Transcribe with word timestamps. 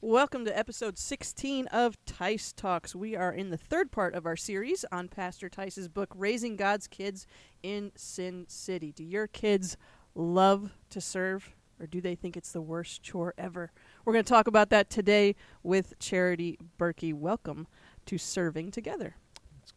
Welcome 0.00 0.44
to 0.44 0.56
episode 0.56 0.96
16 0.96 1.66
of 1.66 1.96
Tice 2.06 2.52
Talks. 2.52 2.94
We 2.94 3.16
are 3.16 3.32
in 3.32 3.50
the 3.50 3.56
third 3.56 3.90
part 3.90 4.14
of 4.14 4.26
our 4.26 4.36
series 4.36 4.84
on 4.92 5.08
Pastor 5.08 5.48
Tice's 5.48 5.88
book, 5.88 6.10
Raising 6.14 6.54
God's 6.54 6.86
Kids 6.86 7.26
in 7.64 7.90
Sin 7.96 8.44
City. 8.46 8.92
Do 8.92 9.02
your 9.02 9.26
kids 9.26 9.76
love 10.14 10.70
to 10.90 11.00
serve, 11.00 11.52
or 11.80 11.88
do 11.88 12.00
they 12.00 12.14
think 12.14 12.36
it's 12.36 12.52
the 12.52 12.62
worst 12.62 13.02
chore 13.02 13.34
ever? 13.36 13.72
We're 14.04 14.12
going 14.12 14.24
to 14.24 14.28
talk 14.28 14.46
about 14.46 14.70
that 14.70 14.88
today 14.88 15.34
with 15.64 15.98
Charity 15.98 16.60
Berkey. 16.78 17.12
Welcome 17.12 17.66
to 18.06 18.18
Serving 18.18 18.70
Together. 18.70 19.16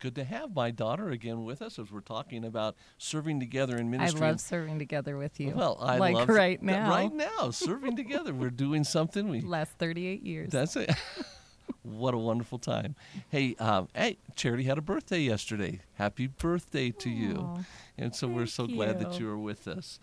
Good 0.01 0.15
to 0.15 0.23
have 0.23 0.55
my 0.55 0.71
daughter 0.71 1.11
again 1.11 1.45
with 1.45 1.61
us 1.61 1.77
as 1.77 1.91
we're 1.91 1.99
talking 2.01 2.43
about 2.43 2.75
serving 2.97 3.39
together 3.39 3.77
in 3.77 3.91
ministry. 3.91 4.19
I 4.19 4.31
love 4.31 4.39
serving 4.39 4.79
together 4.79 5.15
with 5.15 5.39
you. 5.39 5.51
Well, 5.51 5.77
I 5.79 5.99
like 5.99 6.15
love 6.15 6.27
right 6.27 6.59
now. 6.59 6.89
Right 6.89 7.13
now, 7.13 7.51
serving 7.51 7.95
together, 7.97 8.33
we're 8.33 8.49
doing 8.49 8.83
something. 8.83 9.29
We 9.29 9.41
Last 9.41 9.73
38 9.73 10.23
years. 10.23 10.49
that's 10.49 10.75
it. 10.75 10.89
what 11.83 12.15
a 12.15 12.17
wonderful 12.17 12.57
time. 12.57 12.95
Hey, 13.29 13.55
um, 13.59 13.89
hey, 13.93 14.17
Charity 14.35 14.63
had 14.63 14.79
a 14.79 14.81
birthday 14.81 15.19
yesterday. 15.19 15.81
Happy 15.93 16.25
birthday 16.25 16.89
to 16.89 17.09
you! 17.11 17.59
And 17.95 18.15
so 18.15 18.27
we're 18.27 18.47
so 18.47 18.65
glad 18.65 18.99
that 19.01 19.19
you 19.19 19.29
are 19.29 19.37
with 19.37 19.67
us. 19.67 19.99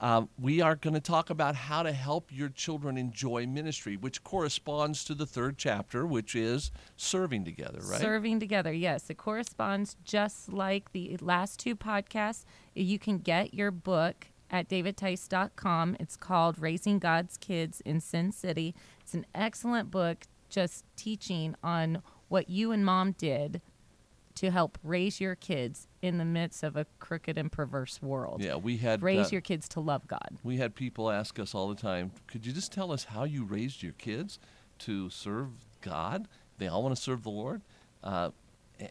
Um, 0.00 0.28
we 0.38 0.60
are 0.60 0.76
going 0.76 0.94
to 0.94 1.00
talk 1.00 1.30
about 1.30 1.54
how 1.54 1.82
to 1.82 1.92
help 1.92 2.30
your 2.30 2.48
children 2.48 2.98
enjoy 2.98 3.46
ministry, 3.46 3.96
which 3.96 4.22
corresponds 4.22 5.04
to 5.04 5.14
the 5.14 5.26
third 5.26 5.56
chapter, 5.58 6.06
which 6.06 6.34
is 6.34 6.70
serving 6.96 7.44
together, 7.44 7.80
right? 7.82 8.00
Serving 8.00 8.40
together, 8.40 8.72
yes. 8.72 9.08
It 9.08 9.16
corresponds 9.16 9.96
just 10.04 10.52
like 10.52 10.92
the 10.92 11.16
last 11.20 11.58
two 11.58 11.74
podcasts. 11.74 12.44
You 12.74 12.98
can 12.98 13.18
get 13.18 13.54
your 13.54 13.70
book 13.70 14.28
at 14.50 14.68
davidtice.com. 14.68 15.96
It's 15.98 16.16
called 16.16 16.58
Raising 16.58 16.98
God's 16.98 17.36
Kids 17.36 17.80
in 17.84 18.00
Sin 18.00 18.32
City. 18.32 18.74
It's 19.00 19.14
an 19.14 19.26
excellent 19.34 19.90
book 19.90 20.24
just 20.48 20.84
teaching 20.96 21.54
on 21.62 22.02
what 22.28 22.48
you 22.48 22.72
and 22.72 22.84
mom 22.84 23.12
did 23.12 23.60
to 24.36 24.50
help 24.50 24.78
raise 24.82 25.20
your 25.20 25.34
kids 25.34 25.88
in 26.02 26.18
the 26.18 26.24
midst 26.24 26.62
of 26.62 26.76
a 26.76 26.86
crooked 26.98 27.36
and 27.36 27.50
perverse 27.50 28.00
world. 28.00 28.42
yeah, 28.42 28.54
we 28.54 28.76
had 28.76 29.02
Raise 29.02 29.26
uh, 29.26 29.30
your 29.32 29.40
kids 29.40 29.68
to 29.70 29.80
love 29.80 30.06
God. 30.06 30.38
We 30.44 30.58
had 30.58 30.74
people 30.74 31.10
ask 31.10 31.38
us 31.38 31.54
all 31.54 31.68
the 31.68 31.74
time, 31.74 32.12
could 32.26 32.46
you 32.46 32.52
just 32.52 32.72
tell 32.72 32.92
us 32.92 33.04
how 33.04 33.24
you 33.24 33.44
raised 33.44 33.82
your 33.82 33.94
kids 33.94 34.38
to 34.80 35.10
serve 35.10 35.48
God? 35.80 36.28
They 36.58 36.68
all 36.68 36.82
want 36.82 36.94
to 36.94 37.00
serve 37.02 37.22
the 37.22 37.30
Lord. 37.30 37.62
Uh, 38.04 38.30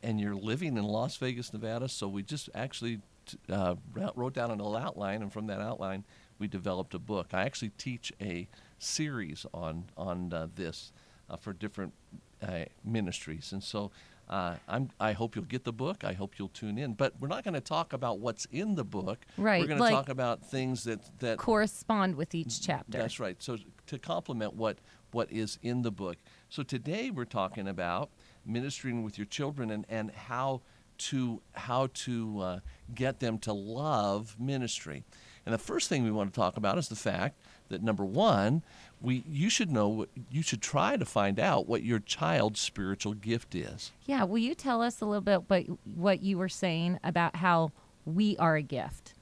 and 0.01 0.19
you're 0.19 0.35
living 0.35 0.77
in 0.77 0.83
Las 0.83 1.15
Vegas, 1.17 1.53
Nevada, 1.53 1.87
so 1.87 2.07
we 2.07 2.23
just 2.23 2.49
actually 2.55 3.01
t- 3.27 3.37
uh, 3.49 3.75
wrote- 3.93 4.17
wrote 4.17 4.33
down 4.33 4.49
an 4.49 4.59
outline, 4.59 5.21
and 5.21 5.31
from 5.31 5.45
that 5.47 5.61
outline, 5.61 6.03
we 6.39 6.47
developed 6.47 6.95
a 6.95 6.99
book. 6.99 7.27
I 7.33 7.43
actually 7.43 7.71
teach 7.77 8.11
a 8.19 8.47
series 8.79 9.45
on, 9.53 9.85
on 9.95 10.33
uh, 10.33 10.47
this 10.55 10.91
uh, 11.29 11.37
for 11.37 11.53
different 11.53 11.93
uh, 12.41 12.65
ministries. 12.83 13.51
And 13.51 13.63
so 13.63 13.91
uh, 14.29 14.55
I'm, 14.67 14.89
I 14.99 15.11
hope 15.13 15.35
you'll 15.35 15.45
get 15.45 15.63
the 15.63 15.73
book. 15.73 16.03
I 16.03 16.13
hope 16.13 16.39
you'll 16.39 16.49
tune 16.49 16.77
in. 16.77 16.93
But 16.93 17.13
we're 17.19 17.27
not 17.27 17.43
going 17.43 17.53
to 17.53 17.61
talk 17.61 17.93
about 17.93 18.19
what's 18.19 18.45
in 18.45 18.75
the 18.75 18.83
book. 18.83 19.25
Right, 19.37 19.61
We're 19.61 19.67
going 19.67 19.81
to 19.81 19.89
talk 19.89 20.09
about 20.09 20.43
things 20.45 20.83
that, 20.85 20.99
that 21.19 21.37
Correspond 21.37 22.15
with 22.15 22.33
each 22.33 22.61
chapter. 22.61 22.97
that's 22.97 23.19
right. 23.19 23.41
So 23.41 23.57
to 23.87 23.99
complement 23.99 24.55
what 24.55 24.79
what 25.11 25.31
is 25.31 25.57
in 25.61 25.81
the 25.81 25.91
book. 25.91 26.17
So 26.49 26.61
today 26.61 27.09
we're 27.09 27.23
talking 27.23 27.69
about 27.69 28.09
ministering 28.45 29.03
with 29.03 29.17
your 29.17 29.25
children 29.25 29.71
and, 29.71 29.85
and 29.87 30.11
how 30.11 30.61
to 30.97 31.41
how 31.53 31.87
to 31.93 32.39
uh, 32.39 32.59
get 32.93 33.19
them 33.19 33.37
to 33.39 33.53
love 33.53 34.35
ministry. 34.39 35.03
And 35.45 35.53
the 35.53 35.59
first 35.59 35.89
thing 35.89 36.03
we 36.03 36.11
want 36.11 36.33
to 36.33 36.39
talk 36.39 36.57
about 36.57 36.77
is 36.77 36.87
the 36.87 36.95
fact 36.95 37.37
that 37.69 37.83
number 37.83 38.03
one, 38.03 38.63
we 39.01 39.23
you 39.29 39.49
should 39.49 39.71
know 39.71 40.05
you 40.31 40.41
should 40.41 40.61
try 40.61 40.97
to 40.97 41.05
find 41.05 41.39
out 41.39 41.67
what 41.67 41.83
your 41.83 41.99
child's 41.99 42.59
spiritual 42.59 43.13
gift 43.13 43.53
is. 43.53 43.91
Yeah, 44.05 44.23
will 44.23 44.39
you 44.39 44.55
tell 44.55 44.81
us 44.81 45.01
a 45.01 45.05
little 45.05 45.21
bit 45.21 45.35
about 45.35 45.65
what 45.95 46.21
you 46.23 46.37
were 46.37 46.49
saying 46.49 46.99
about 47.03 47.35
how 47.37 47.71
we 48.05 48.35
are 48.37 48.55
a 48.55 48.61
gift? 48.63 49.13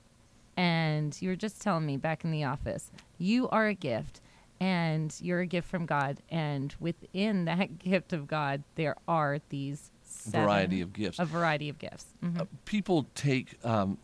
And 0.55 1.19
you 1.21 1.29
were 1.29 1.35
just 1.35 1.61
telling 1.61 1.85
me 1.85 1.97
back 1.97 2.23
in 2.23 2.31
the 2.31 2.43
office, 2.43 2.91
you 3.17 3.49
are 3.49 3.67
a 3.67 3.73
gift 3.73 4.21
and 4.59 5.13
you're 5.19 5.39
a 5.41 5.47
gift 5.47 5.67
from 5.67 5.85
God. 5.85 6.19
And 6.29 6.73
within 6.79 7.45
that 7.45 7.79
gift 7.79 8.13
of 8.13 8.27
God, 8.27 8.63
there 8.75 8.95
are 9.07 9.39
these 9.49 9.91
seven- 10.03 10.41
Variety 10.45 10.81
of 10.81 10.93
gifts. 10.93 11.19
A 11.19 11.25
variety 11.25 11.69
of 11.69 11.79
gifts. 11.79 12.05
Mhm. 12.23 12.41
Uh, 12.41 12.45
people 12.65 13.07
take 13.15 13.57
um, 13.65 13.97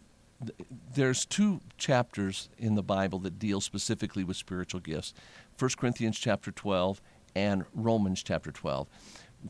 there's 0.94 1.26
two 1.26 1.60
chapters 1.78 2.50
in 2.58 2.76
the 2.76 2.84
bible 2.84 3.20
that 3.20 3.40
deal 3.40 3.62
specifically 3.62 4.24
with 4.24 4.38
spiritual 4.38 4.80
gifts. 4.80 5.14
1 5.58 5.72
corinthians 5.78 6.18
chapter 6.18 6.52
12 6.52 7.02
and 7.36 7.66
romans 7.74 8.24
chapter 8.24 8.52
12 8.52 8.88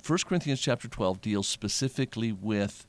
1 0.06 0.20
corinthians 0.26 0.60
chapter 0.60 0.88
12 0.88 1.22
deals 1.22 1.48
specifically 1.48 2.32
with 2.32 2.86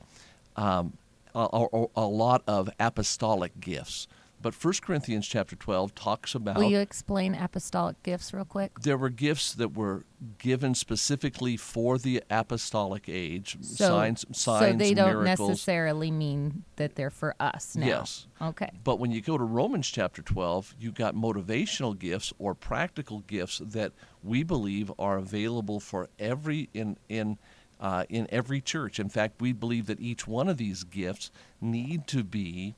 um, 0.55 0.97
a, 1.33 1.47
a, 1.53 1.85
a 1.95 2.05
lot 2.05 2.43
of 2.47 2.69
apostolic 2.79 3.59
gifts 3.59 4.07
but 4.41 4.53
1 4.53 4.73
corinthians 4.81 5.27
chapter 5.27 5.55
12 5.55 5.93
talks 5.95 6.35
about 6.35 6.57
Will 6.57 6.69
you 6.69 6.79
explain 6.79 7.35
apostolic 7.35 8.01
gifts 8.03 8.33
real 8.33 8.45
quick? 8.45 8.79
there 8.79 8.97
were 8.97 9.09
gifts 9.09 9.53
that 9.53 9.75
were 9.75 10.05
given 10.37 10.75
specifically 10.75 11.57
for 11.57 11.97
the 11.97 12.23
apostolic 12.29 13.05
age 13.07 13.57
So, 13.61 13.85
signs 13.87 14.25
so 14.31 14.59
signs 14.59 14.79
they 14.79 14.93
don't 14.93 15.23
miracles 15.23 15.49
necessarily 15.49 16.11
mean 16.11 16.63
that 16.75 16.95
they're 16.95 17.09
for 17.09 17.35
us 17.39 17.75
now. 17.75 17.85
Yes. 17.85 18.27
Okay. 18.41 18.69
But 18.83 18.99
when 18.99 19.11
you 19.11 19.21
go 19.21 19.37
to 19.37 19.43
Romans 19.43 19.87
chapter 19.89 20.21
12, 20.21 20.75
you 20.79 20.91
got 20.91 21.15
motivational 21.15 21.97
gifts 21.97 22.33
or 22.39 22.53
practical 22.53 23.19
gifts 23.21 23.61
that 23.63 23.93
we 24.23 24.43
believe 24.43 24.91
are 24.99 25.17
available 25.17 25.79
for 25.79 26.09
every 26.19 26.69
in 26.73 26.97
in 27.09 27.37
uh, 27.79 28.03
in 28.09 28.27
every 28.29 28.61
church. 28.61 28.99
In 28.99 29.09
fact, 29.09 29.41
we 29.41 29.53
believe 29.53 29.87
that 29.87 29.99
each 29.99 30.27
one 30.27 30.47
of 30.47 30.57
these 30.57 30.83
gifts 30.83 31.31
need 31.59 32.05
to 32.07 32.23
be 32.23 32.75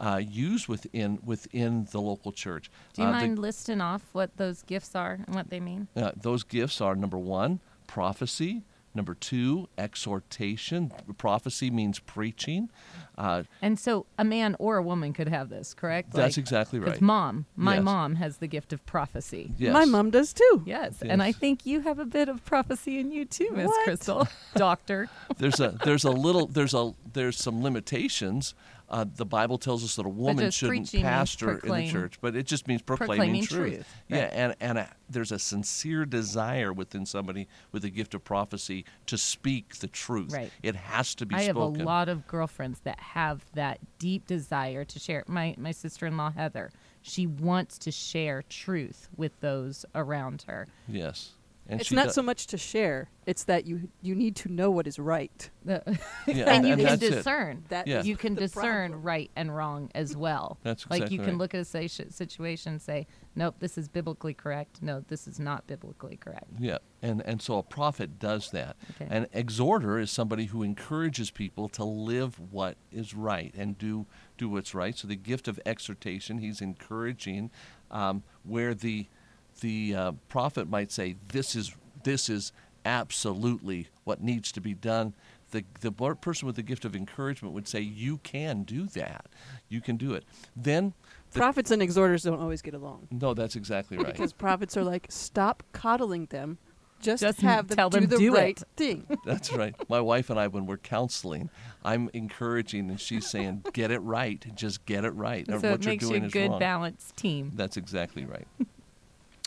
uh, 0.00 0.20
used 0.22 0.68
within 0.68 1.18
within 1.24 1.86
the 1.90 2.00
local 2.00 2.32
church. 2.32 2.70
Do 2.94 3.02
you 3.02 3.08
Uh, 3.08 3.12
the- 3.12 3.16
mind 3.26 3.38
listing 3.38 3.80
off 3.80 4.02
what 4.12 4.36
those 4.36 4.62
gifts 4.62 4.94
are 4.94 5.20
and 5.26 5.34
what 5.34 5.48
they 5.50 5.60
mean? 5.60 5.88
uh, 5.96 6.12
those 6.20 6.42
gifts 6.44 6.80
are 6.80 6.94
number 6.94 7.18
one, 7.18 7.60
prophecy. 7.86 8.62
Number 8.96 9.14
two, 9.14 9.68
exhortation. 9.76 10.90
Prophecy 11.18 11.70
means 11.70 11.98
preaching. 11.98 12.70
Uh, 13.18 13.42
And 13.60 13.78
so 13.78 14.06
a 14.18 14.24
man 14.24 14.56
or 14.58 14.78
a 14.78 14.82
woman 14.82 15.12
could 15.12 15.28
have 15.28 15.50
this, 15.50 15.74
correct? 15.74 16.12
That's 16.12 16.38
exactly 16.38 16.78
right. 16.78 16.98
Mom, 17.00 17.44
my 17.56 17.74
Yes. 17.76 17.84
mom 17.84 18.14
has 18.16 18.38
the 18.38 18.46
gift 18.46 18.72
of 18.72 18.84
prophecy. 18.86 19.52
yes. 19.58 19.72
My 19.74 19.84
mom 19.84 20.10
does 20.10 20.32
too. 20.32 20.62
Yes. 20.64 21.02
And 21.02 21.22
I 21.22 21.32
think 21.32 21.66
you 21.66 21.80
have 21.80 21.98
a 21.98 22.06
bit 22.06 22.30
of 22.30 22.42
prophecy 22.46 22.98
in 22.98 23.12
you 23.12 23.26
too, 23.26 23.50
Miss 23.52 23.70
Crystal. 23.84 24.26
Doctor. 24.54 25.10
there's 25.36 25.60
a 25.60 25.78
there's 25.84 26.04
a 26.04 26.10
little 26.10 26.46
there's 26.56 26.72
a 26.74 26.92
there's 27.12 27.36
some 27.36 27.62
limitations. 27.62 28.54
Uh, 28.88 29.04
the 29.16 29.26
Bible 29.26 29.58
tells 29.58 29.82
us 29.82 29.96
that 29.96 30.06
a 30.06 30.08
woman 30.08 30.48
shouldn't 30.52 30.92
pastor 30.92 31.58
in 31.58 31.68
the 31.72 31.90
church, 31.90 32.20
but 32.20 32.36
it 32.36 32.46
just 32.46 32.68
means 32.68 32.82
proclaiming, 32.82 33.16
proclaiming 33.16 33.42
truth. 33.44 33.72
truth, 33.74 33.88
Yeah, 34.08 34.22
right. 34.22 34.32
and 34.32 34.54
and 34.60 34.78
a, 34.78 34.88
there's 35.10 35.32
a 35.32 35.40
sincere 35.40 36.04
desire 36.06 36.72
within 36.72 37.04
somebody 37.04 37.48
with 37.72 37.82
the 37.82 37.90
gift 37.90 38.14
of 38.14 38.22
prophecy 38.22 38.84
to 39.06 39.16
speak 39.16 39.76
the 39.76 39.86
truth. 39.86 40.32
Right. 40.32 40.50
It 40.62 40.76
has 40.76 41.14
to 41.16 41.26
be 41.26 41.34
I 41.34 41.42
have 41.42 41.56
spoken. 41.56 41.80
a 41.80 41.84
lot 41.84 42.08
of 42.08 42.26
girlfriends 42.26 42.80
that 42.80 42.98
have 43.00 43.44
that 43.54 43.78
deep 43.98 44.26
desire 44.26 44.84
to 44.84 44.98
share. 44.98 45.24
My 45.26 45.54
my 45.58 45.72
sister-in-law 45.72 46.32
Heather, 46.32 46.70
she 47.02 47.26
wants 47.26 47.78
to 47.78 47.92
share 47.92 48.42
truth 48.42 49.08
with 49.16 49.38
those 49.40 49.84
around 49.94 50.44
her. 50.48 50.66
Yes. 50.88 51.32
And 51.68 51.80
It's 51.80 51.90
not 51.90 52.06
do- 52.06 52.12
so 52.12 52.22
much 52.22 52.46
to 52.48 52.58
share; 52.58 53.10
it's 53.26 53.42
that 53.44 53.66
you 53.66 53.88
you 54.00 54.14
need 54.14 54.36
to 54.36 54.48
know 54.52 54.70
what 54.70 54.86
is 54.86 54.98
right. 54.98 55.50
Yeah, 55.66 55.82
and 56.26 56.66
you 56.66 56.76
can 56.76 56.84
that's 56.84 57.02
it. 57.02 57.10
discern. 57.10 57.64
That 57.70 57.86
Yeah. 57.88 58.02
You 58.04 58.16
can 58.16 58.34
discern 58.34 58.90
problem. 58.92 59.02
right 59.02 59.30
and 59.34 59.54
wrong 59.54 59.90
as 59.94 60.16
well. 60.26 60.58
That's 60.62 60.88
like 60.88 60.98
exactly 61.02 61.16
you 61.18 61.22
can 61.24 61.38
look 61.38 61.54
at 61.54 61.60
a 61.60 61.88
situation 61.88 62.72
and 62.72 62.80
say, 62.82 63.06
"Nope, 63.34 63.56
this 63.58 63.76
is 63.76 63.88
biblically 63.88 64.32
correct. 64.34 64.80
No, 64.80 65.00
this 65.08 65.26
is 65.26 65.40
not 65.40 65.66
biblically 65.66 66.16
correct." 66.16 66.52
Yeah, 66.60 66.78
and 67.02 67.20
and 67.22 67.42
so 67.42 67.58
a 67.58 67.62
prophet 67.64 68.18
does 68.20 68.50
that. 68.52 68.76
Okay. 68.92 69.08
An 69.10 69.26
exhorter 69.32 69.98
is 69.98 70.10
somebody 70.10 70.46
who 70.46 70.62
encourages 70.62 71.30
people 71.32 71.68
to 71.70 71.84
live 71.84 72.38
what 72.52 72.76
is 72.92 73.12
right 73.14 73.52
and 73.56 73.76
do 73.76 74.06
do 74.38 74.48
what's 74.48 74.72
right. 74.74 74.96
So 74.96 75.08
the 75.08 75.16
gift 75.16 75.48
of 75.48 75.58
exhortation, 75.66 76.38
he's 76.38 76.60
encouraging, 76.60 77.50
um, 77.90 78.22
where 78.44 78.72
the 78.74 79.08
the 79.60 79.94
uh, 79.94 80.12
prophet 80.28 80.68
might 80.68 80.92
say, 80.92 81.16
"This 81.28 81.54
is 81.54 81.74
this 82.04 82.28
is 82.28 82.52
absolutely 82.84 83.88
what 84.04 84.22
needs 84.22 84.52
to 84.52 84.60
be 84.60 84.74
done." 84.74 85.14
The 85.50 85.64
the 85.80 85.92
person 85.92 86.46
with 86.46 86.56
the 86.56 86.62
gift 86.62 86.84
of 86.84 86.96
encouragement 86.96 87.54
would 87.54 87.68
say, 87.68 87.80
"You 87.80 88.18
can 88.18 88.62
do 88.64 88.86
that. 88.88 89.26
You 89.68 89.80
can 89.80 89.96
do 89.96 90.14
it." 90.14 90.24
Then, 90.56 90.94
the, 91.32 91.38
Prophets 91.38 91.70
and 91.70 91.82
exhorters 91.82 92.22
don't 92.22 92.40
always 92.40 92.62
get 92.62 92.74
along 92.74 93.08
no, 93.10 93.34
that's 93.34 93.56
exactly 93.56 93.96
right. 93.96 94.06
because 94.06 94.32
prophets 94.32 94.76
are 94.76 94.84
like, 94.84 95.06
stop 95.10 95.62
coddling 95.72 96.26
them, 96.26 96.58
just, 97.00 97.22
Just 97.22 97.40
have 97.42 97.68
them 97.68 97.76
tell 97.76 97.90
do 97.90 98.00
them 98.00 98.08
the 98.08 98.16
do 98.16 98.34
right 98.34 98.60
it." 98.60 98.68
thing. 98.76 99.06
That's 99.24 99.52
right. 99.52 99.74
My 99.88 100.00
wife 100.00 100.30
and 100.30 100.40
I, 100.40 100.48
when 100.48 100.66
we're 100.66 100.78
counseling, 100.78 101.50
I'm 101.84 102.10
encouraging, 102.14 102.90
and 102.90 103.00
she's 103.00 103.28
saying, 103.28 103.64
"Get 103.72 103.90
it 103.90 104.00
right. 104.00 104.44
Just 104.54 104.84
get 104.86 105.04
it 105.04 105.10
right. 105.10 105.46
or 105.48 105.60
so 105.60 105.70
what 105.70 105.80
it 105.80 105.84
you're 105.84 105.92
makes 105.92 106.04
you 106.04 106.10
doing 106.10 106.22
a 106.24 106.26
is 106.26 106.32
good 106.32 106.50
wrong." 106.50 106.58
balanced 106.58 107.16
team. 107.16 107.52
That's 107.54 107.76
exactly 107.76 108.24
right. 108.24 108.48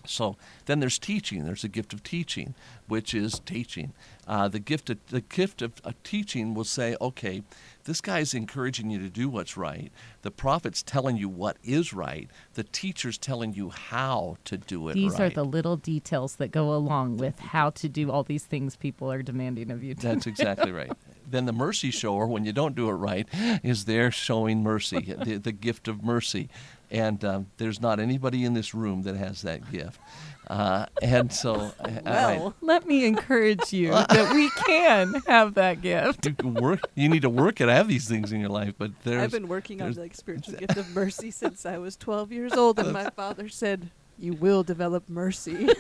So 0.06 0.38
then 0.66 0.80
there's 0.80 0.98
teaching. 0.98 1.44
There's 1.44 1.64
a 1.64 1.68
gift 1.70 1.94
of 1.94 2.04
teaching, 2.04 2.56
which 2.88 3.14
is 3.14 3.40
teaching. 3.46 3.94
Uh, 4.28 4.48
the 4.48 4.60
gift 4.60 4.90
of 4.90 4.98
the 5.08 5.22
gift 5.22 5.62
of, 5.62 5.74
of 5.84 6.02
teaching 6.04 6.54
will 6.54 6.64
say, 6.64 6.96
okay, 7.02 7.44
this 7.86 8.00
guy's 8.02 8.34
encouraging 8.34 8.92
you 8.92 9.00
to 9.00 9.10
do 9.10 9.28
what's 9.28 9.58
right. 9.58 9.92
The 10.22 10.32
prophet's 10.32 10.84
telling 10.84 11.18
you 11.18 11.28
what 11.28 11.58
is 11.64 11.94
right. 11.94 12.30
The 12.54 12.64
teacher's 12.64 13.18
telling 13.18 13.54
you 13.54 13.70
how 13.70 14.38
to 14.46 14.58
do 14.58 14.90
it 14.90 14.94
These 14.94 15.14
right. 15.14 15.32
are 15.32 15.34
the 15.34 15.44
little 15.44 15.76
details 15.76 16.36
that 16.36 16.52
go 16.52 16.74
along 16.74 17.18
with 17.18 17.40
how 17.40 17.72
to 17.72 17.90
do 17.90 18.12
all 18.12 18.24
these 18.24 18.46
things 18.46 18.76
people 18.76 19.12
are 19.12 19.24
demanding 19.24 19.72
of 19.72 19.84
you. 19.84 19.96
To 19.96 20.02
That's 20.02 20.28
exactly 20.28 20.72
right. 20.74 20.92
Then 21.28 21.46
the 21.46 21.54
mercy 21.54 21.92
shower, 21.92 22.26
when 22.26 22.46
you 22.46 22.54
don't 22.54 22.76
do 22.76 22.90
it 22.90 22.94
right, 22.94 23.28
is 23.64 23.86
there 23.86 24.12
showing 24.12 24.64
mercy, 24.64 25.16
the, 25.24 25.38
the 25.38 25.52
gift 25.52 25.88
of 25.88 26.04
mercy. 26.04 26.50
And 26.92 27.24
um, 27.24 27.48
there's 27.58 27.80
not 27.80 28.00
anybody 28.00 28.44
in 28.46 28.54
this 28.56 28.74
room 28.74 29.04
that 29.04 29.16
has 29.16 29.44
that 29.44 29.72
gift. 29.72 30.00
Uh, 30.48 30.88
and 31.04 31.32
so, 31.32 31.72
I- 31.86 32.02
I- 32.06 32.38
Well, 32.38 32.56
Let 32.62 32.88
me 32.88 33.06
encourage 33.06 33.72
you 33.72 33.92
that 33.92 34.34
we 34.34 34.50
can 34.66 35.14
have 35.28 35.54
that 35.54 35.82
gift. 35.82 36.26
you 36.26 36.34
can 36.34 36.56
work. 36.56 36.80
You 36.96 37.08
need 37.10 37.22
to 37.22 37.30
work 37.30 37.60
and 37.60 37.70
have 37.70 37.88
these 37.88 38.08
things 38.08 38.32
in 38.32 38.40
your 38.40 38.50
life. 38.50 38.74
But 38.78 38.92
there's 39.04 39.22
I've 39.22 39.32
been 39.32 39.48
working 39.48 39.82
on 39.84 39.92
the 39.94 40.02
like 40.02 40.16
spiritual 40.16 40.56
gift 40.60 40.78
of 40.78 40.90
mercy 40.96 41.30
since 41.30 41.66
I 41.66 41.78
was 41.78 41.96
12 41.96 42.32
years 42.32 42.54
old, 42.54 42.80
and 42.80 42.92
my 42.92 43.12
father 43.12 43.48
said, 43.50 43.92
"You 44.18 44.34
will 44.34 44.64
develop 44.64 45.08
mercy." 45.08 45.70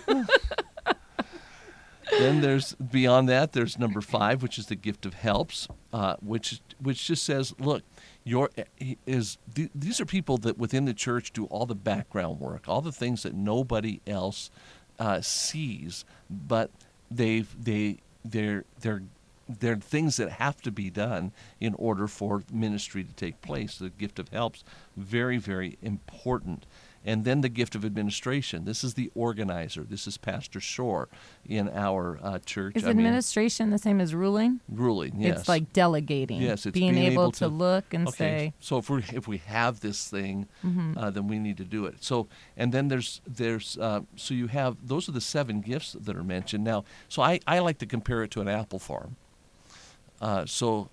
then 2.19 2.41
there's 2.41 2.73
beyond 2.75 3.29
that. 3.29 3.53
There's 3.53 3.77
number 3.77 4.01
five, 4.01 4.41
which 4.41 4.57
is 4.57 4.65
the 4.67 4.75
gift 4.75 5.05
of 5.05 5.13
helps, 5.15 5.67
uh, 5.93 6.15
which 6.21 6.61
which 6.81 7.05
just 7.05 7.23
says, 7.23 7.53
look, 7.59 7.83
your 8.29 8.49
is 9.07 9.39
th- 9.55 9.71
these 9.73 9.99
are 9.99 10.05
people 10.05 10.37
that 10.37 10.57
within 10.57 10.85
the 10.85 10.93
church 10.93 11.33
do 11.33 11.45
all 11.45 11.65
the 11.65 11.75
background 11.75 12.39
work, 12.39 12.67
all 12.67 12.81
the 12.81 12.91
things 12.91 13.23
that 13.23 13.33
nobody 13.33 14.01
else 14.05 14.51
uh, 14.99 15.19
sees, 15.19 16.05
but 16.29 16.69
they 17.09 17.43
they 17.59 17.97
they're 18.23 18.65
they're 18.81 19.01
they're 19.47 19.77
things 19.77 20.17
that 20.17 20.29
have 20.33 20.61
to 20.61 20.71
be 20.71 20.91
done 20.91 21.31
in 21.59 21.73
order 21.73 22.05
for 22.07 22.43
ministry 22.53 23.03
to 23.03 23.13
take 23.13 23.41
place. 23.41 23.79
The 23.79 23.89
gift 23.89 24.19
of 24.19 24.29
helps 24.29 24.63
very 24.95 25.37
very 25.37 25.79
important. 25.81 26.67
And 27.05 27.23
then 27.23 27.41
the 27.41 27.49
gift 27.49 27.75
of 27.75 27.85
administration. 27.85 28.65
This 28.65 28.83
is 28.83 28.95
the 28.95 29.09
organizer. 29.15 29.83
This 29.83 30.05
is 30.05 30.17
Pastor 30.17 30.59
Shore 30.59 31.07
in 31.45 31.69
our 31.69 32.19
uh, 32.21 32.39
church. 32.39 32.75
Is 32.75 32.83
I 32.83 32.87
mean, 32.87 32.99
administration 33.05 33.69
the 33.69 33.77
same 33.77 34.01
as 34.01 34.13
ruling? 34.13 34.59
ruling? 34.67 35.13
Yes. 35.21 35.39
It's 35.39 35.49
like 35.49 35.71
delegating. 35.71 36.41
Yes, 36.41 36.65
it's 36.65 36.73
being, 36.73 36.93
being 36.93 37.05
able, 37.11 37.23
able 37.23 37.31
to, 37.31 37.39
to- 37.39 37.47
look 37.47 37.93
and 37.93 38.07
okay. 38.09 38.17
say, 38.17 38.53
So 38.59 38.77
if 38.79 38.89
we 38.89 39.03
if 39.13 39.27
we 39.27 39.37
have 39.37 39.79
this 39.79 40.07
thing, 40.09 40.47
Mm-hmm. 40.65 40.97
uh, 40.97 41.09
then 41.11 41.27
we 41.27 41.39
need 41.39 41.55
to 41.57 41.63
do 41.63 41.85
it. 41.85 41.95
So 42.03 42.27
and 42.57 42.73
then 42.73 42.89
there's 42.89 43.21
there's 43.25 43.77
uh, 43.77 44.01
so 44.17 44.33
you 44.33 44.47
have 44.47 44.75
those 44.85 45.07
are 45.07 45.13
the 45.13 45.21
seven 45.21 45.61
gifts 45.61 45.93
that 45.93 46.15
are 46.17 46.23
mentioned 46.23 46.63
now. 46.65 46.83
So 47.07 47.21
I 47.21 47.39
I 47.47 47.59
like 47.59 47.77
to 47.79 47.85
compare 47.85 48.23
it 48.23 48.31
to 48.31 48.41
an 48.41 48.47
apple 48.49 48.79
farm. 48.79 49.15
Uh, 50.21 50.45
so. 50.45 50.89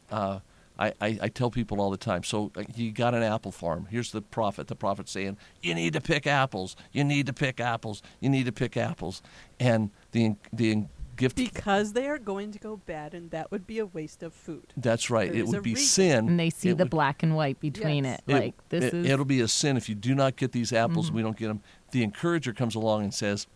I, 0.78 0.92
I, 1.00 1.18
I 1.22 1.28
tell 1.28 1.50
people 1.50 1.80
all 1.80 1.90
the 1.90 1.96
time. 1.96 2.22
So 2.22 2.50
uh, 2.56 2.64
you 2.74 2.92
got 2.92 3.14
an 3.14 3.22
apple 3.22 3.52
farm. 3.52 3.86
Here's 3.90 4.12
the 4.12 4.20
prophet. 4.22 4.66
The 4.68 4.76
prophet 4.76 5.08
saying, 5.08 5.36
"You 5.62 5.74
need 5.74 5.92
to 5.94 6.00
pick 6.00 6.26
apples. 6.26 6.76
You 6.92 7.04
need 7.04 7.26
to 7.26 7.32
pick 7.32 7.60
apples. 7.60 8.02
You 8.20 8.28
need 8.30 8.46
to 8.46 8.52
pick 8.52 8.76
apples." 8.76 9.22
And 9.58 9.90
the 10.12 10.34
the 10.52 10.84
gift. 11.16 11.36
because 11.36 11.94
they 11.94 12.06
are 12.08 12.18
going 12.18 12.52
to 12.52 12.58
go 12.58 12.76
bad, 12.76 13.14
and 13.14 13.30
that 13.30 13.50
would 13.50 13.66
be 13.66 13.78
a 13.78 13.86
waste 13.86 14.22
of 14.22 14.34
food. 14.34 14.74
that's 14.76 15.08
right. 15.08 15.32
there 15.32 15.40
It 15.40 15.44
is 15.44 15.48
a 15.52 15.56
would 15.56 15.62
be 15.62 15.70
reason. 15.74 15.86
sin. 15.86 16.28
and 16.28 16.38
they 16.38 16.50
see 16.50 16.68
It 16.68 16.76
the 16.76 16.84
would- 16.84 16.90
black 16.90 17.22
and 17.22 17.34
white 17.34 17.58
between 17.58 18.04
Yes. 18.04 18.20
it. 18.26 18.32
Like 18.32 18.68
this 18.68 18.84
it, 18.84 18.92
is 18.94 19.06
It'll 19.08 19.24
be 19.24 19.40
a 19.40 19.48
sin 19.48 19.78
if 19.78 19.88
you 19.88 19.94
do 19.94 20.14
not 20.14 20.36
get 20.36 20.52
these 20.52 20.74
apples. 20.74 21.06
Mm-hmm. 21.06 21.16
We 21.16 21.22
don't 21.22 21.36
get 21.38 21.48
them. 21.48 21.62
The 21.92 22.02
encourager 22.02 22.52
comes 22.52 22.74
along 22.74 23.04
and 23.04 23.14
says, 23.14 23.46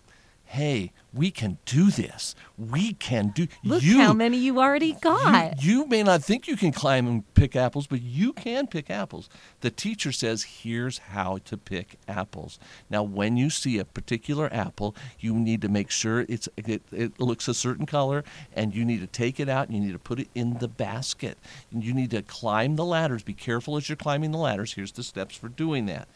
"Hey, 0.50 0.90
we 1.12 1.30
can 1.30 1.58
do 1.64 1.92
this. 1.92 2.34
We 2.58 2.94
can 2.94 3.28
do. 3.28 3.46
look 3.62 3.84
you, 3.84 3.98
how 3.98 4.12
many 4.12 4.36
you 4.36 4.58
already 4.58 4.94
got. 4.94 5.62
You, 5.62 5.70
you 5.70 5.86
may 5.86 6.02
not 6.02 6.24
think 6.24 6.48
you 6.48 6.56
can 6.56 6.72
climb 6.72 7.06
and 7.06 7.34
pick 7.34 7.54
apples, 7.54 7.86
but 7.86 8.02
you 8.02 8.32
can 8.32 8.66
pick 8.66 8.90
apples. 8.90 9.28
The 9.60 9.70
teacher 9.70 10.10
says, 10.10 10.42
"Here's 10.42 10.98
how 10.98 11.38
to 11.44 11.56
pick 11.56 11.98
apples." 12.08 12.58
Now, 12.90 13.04
when 13.04 13.36
you 13.36 13.48
see 13.48 13.78
a 13.78 13.84
particular 13.84 14.52
apple, 14.52 14.96
you 15.20 15.34
need 15.34 15.62
to 15.62 15.68
make 15.68 15.88
sure 15.88 16.26
it's 16.28 16.48
it, 16.56 16.82
it 16.90 17.20
looks 17.20 17.46
a 17.46 17.54
certain 17.54 17.86
color, 17.86 18.24
and 18.52 18.74
you 18.74 18.84
need 18.84 19.02
to 19.02 19.06
take 19.06 19.38
it 19.38 19.48
out 19.48 19.68
and 19.68 19.76
you 19.76 19.84
need 19.84 19.92
to 19.92 20.00
put 20.00 20.18
it 20.18 20.30
in 20.34 20.58
the 20.58 20.66
basket. 20.68 21.38
And 21.70 21.84
you 21.84 21.94
need 21.94 22.10
to 22.10 22.22
climb 22.22 22.74
the 22.74 22.84
ladders. 22.84 23.22
Be 23.22 23.34
careful 23.34 23.76
as 23.76 23.88
you're 23.88 23.94
climbing 23.94 24.32
the 24.32 24.38
ladders. 24.38 24.72
Here's 24.72 24.90
the 24.90 25.04
steps 25.04 25.36
for 25.36 25.48
doing 25.48 25.86
that. 25.86 26.08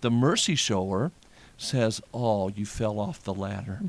The 0.00 0.10
mercy 0.10 0.54
shower 0.54 1.12
says, 1.56 2.00
"Oh, 2.12 2.48
you 2.48 2.66
fell 2.66 2.98
off 2.98 3.22
the 3.22 3.34
ladder," 3.34 3.80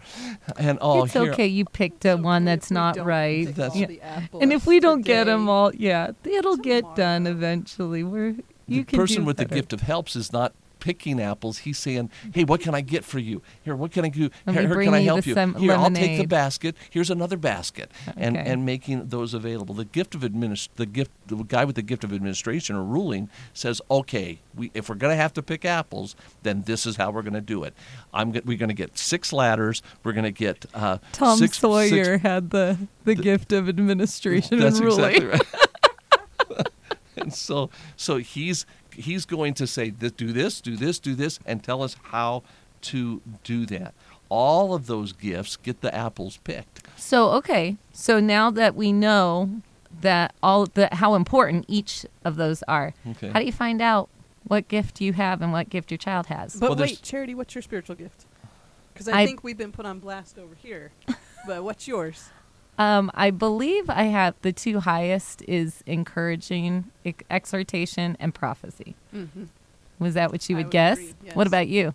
and 0.57 0.77
oh, 0.81 1.03
it's 1.03 1.13
here, 1.13 1.31
okay. 1.33 1.47
You 1.47 1.65
picked 1.65 2.05
a 2.05 2.15
one 2.15 2.43
if 2.43 2.45
that's 2.47 2.71
not 2.71 2.97
right. 3.03 3.53
That's- 3.53 3.75
Yeah. 3.75 4.21
And 4.39 4.53
if 4.53 4.65
we 4.67 4.79
don't 4.79 5.01
get 5.01 5.25
them 5.25 5.49
all, 5.49 5.73
yeah, 5.75 6.11
it'll 6.23 6.57
get 6.57 6.95
done 6.95 7.27
eventually. 7.27 8.03
We're 8.03 8.35
you 8.67 8.81
the 8.81 8.83
can 8.85 8.99
person 8.99 9.21
do 9.21 9.25
with 9.25 9.37
the 9.37 9.45
gift 9.45 9.73
of 9.73 9.81
helps 9.81 10.15
is 10.15 10.31
not 10.33 10.53
picking 10.85 11.19
apples. 11.19 11.57
He's 11.59 11.79
saying, 11.79 12.11
"Hey, 12.31 12.43
what 12.43 12.61
can 12.61 12.75
I 12.75 12.81
get 12.81 13.03
for 13.03 13.17
you? 13.17 13.41
Here, 13.63 13.75
what 13.75 13.91
can 13.91 14.05
I 14.05 14.09
do? 14.09 14.29
Here, 14.47 14.61
here 14.67 14.83
can 14.83 14.93
I 14.93 15.01
help 15.01 15.25
you? 15.25 15.33
sem- 15.33 15.55
Here, 15.55 15.71
I'll 15.73 15.89
take 15.89 16.19
the 16.19 16.27
basket. 16.27 16.75
Here's 16.91 17.09
another 17.09 17.37
basket, 17.37 17.91
and 18.15 18.37
Okay. 18.37 18.47
and 18.51 18.63
making 18.65 19.07
those 19.09 19.33
available. 19.33 19.73
The 19.73 19.85
gift 19.85 20.13
of 20.13 20.21
administ- 20.21 20.69
the 20.75 20.85
gift, 20.85 21.09
the 21.25 21.37
guy 21.37 21.65
with 21.65 21.75
the 21.75 21.81
gift 21.81 22.03
of 22.03 22.13
administration 22.13 22.75
or 22.75 22.83
ruling 22.83 23.29
says, 23.51 23.81
"Okay, 23.89 24.39
we 24.53 24.69
if 24.75 24.87
we're 24.87 24.95
going 24.95 25.11
to 25.11 25.17
have 25.21 25.33
to 25.33 25.41
pick 25.41 25.65
apples, 25.65 26.15
then 26.43 26.61
this 26.67 26.85
is 26.85 26.97
how 26.97 27.09
we're 27.09 27.23
going 27.23 27.33
to 27.33 27.41
do 27.41 27.63
it. 27.63 27.73
I'm 28.13 28.31
go- 28.31 28.41
we're 28.45 28.57
going 28.59 28.69
to 28.69 28.75
get 28.75 28.95
six 28.95 29.33
ladders. 29.33 29.81
We're 30.03 30.13
going 30.13 30.25
to 30.25 30.31
get 30.31 30.67
uh, 30.75 30.99
Tom 31.13 31.39
six, 31.39 31.57
Sawyer 31.57 31.89
six- 31.89 32.21
had 32.21 32.51
the, 32.51 32.77
the, 33.05 33.15
gift 33.15 33.51
of 33.51 33.67
administration 33.67 34.59
that's 34.59 34.77
and 34.77 34.85
ruling. 34.85 35.15
exactly 35.15 35.25
right. 36.55 36.67
and 37.17 37.33
so 37.33 37.69
so 37.95 38.17
he's 38.17 38.65
he's 38.95 39.25
going 39.25 39.53
to 39.55 39.67
say 39.67 39.91
"Th- 39.91 40.15
do 40.15 40.31
this, 40.31 40.61
do 40.61 40.75
this, 40.75 40.99
do 40.99 41.15
this, 41.15 41.39
and 41.45 41.63
tell 41.63 41.81
us 41.83 41.95
how 42.03 42.43
to 42.81 43.21
do 43.43 43.65
that. 43.67 43.93
All 44.29 44.73
of 44.73 44.87
those 44.87 45.13
gifts 45.13 45.55
get 45.57 45.81
the 45.81 45.93
apples 45.93 46.37
picked. 46.43 46.81
So 46.97 47.31
okay, 47.31 47.77
so 47.93 48.19
now 48.19 48.49
that 48.51 48.75
we 48.75 48.91
know 48.91 49.61
that 50.01 50.33
all 50.43 50.65
the 50.65 50.89
how 50.91 51.15
important 51.15 51.65
each 51.67 52.05
of 52.23 52.35
those 52.35 52.63
are, 52.63 52.93
Okay. 53.07 53.29
how 53.29 53.39
do 53.39 53.45
you 53.45 53.51
find 53.51 53.81
out 53.81 54.09
what 54.43 54.67
gift 54.67 55.01
you 55.01 55.13
have 55.13 55.41
and 55.41 55.51
what 55.51 55.69
gift 55.69 55.89
your 55.91 55.97
child 55.97 56.27
has? 56.27 56.55
But 56.55 56.71
Well, 56.71 56.79
wait, 56.79 57.01
Charity, 57.01 57.33
what's 57.35 57.55
your 57.55 57.61
spiritual 57.61 57.95
gift? 57.95 58.25
Because 58.93 59.07
I, 59.07 59.21
I- 59.21 59.25
think 59.25 59.43
we've 59.43 59.57
been 59.57 59.71
put 59.71 59.85
on 59.85 59.99
blast 59.99 60.37
over 60.39 60.55
here. 60.55 60.91
but 61.47 61.63
what's 61.63 61.87
yours? 61.87 62.29
Um, 62.77 63.09
I 63.13 63.31
believe 63.31 63.89
I 63.89 64.03
have 64.03 64.35
the 64.41 64.51
two 64.51 64.81
highest 64.81 65.41
is 65.47 65.83
encouraging, 65.85 66.91
ex- 67.05 67.23
exhortation, 67.29 68.17
and 68.19 68.33
prophecy. 68.33 68.95
Mm-hmm. 69.13 69.45
Was 69.99 70.13
that 70.15 70.31
what 70.31 70.49
you 70.49 70.57
would, 70.57 70.65
would 70.65 70.71
guess? 70.71 70.97
agree, 70.97 71.13
yes. 71.23 71.35
What 71.35 71.47
about 71.47 71.67
you? 71.67 71.93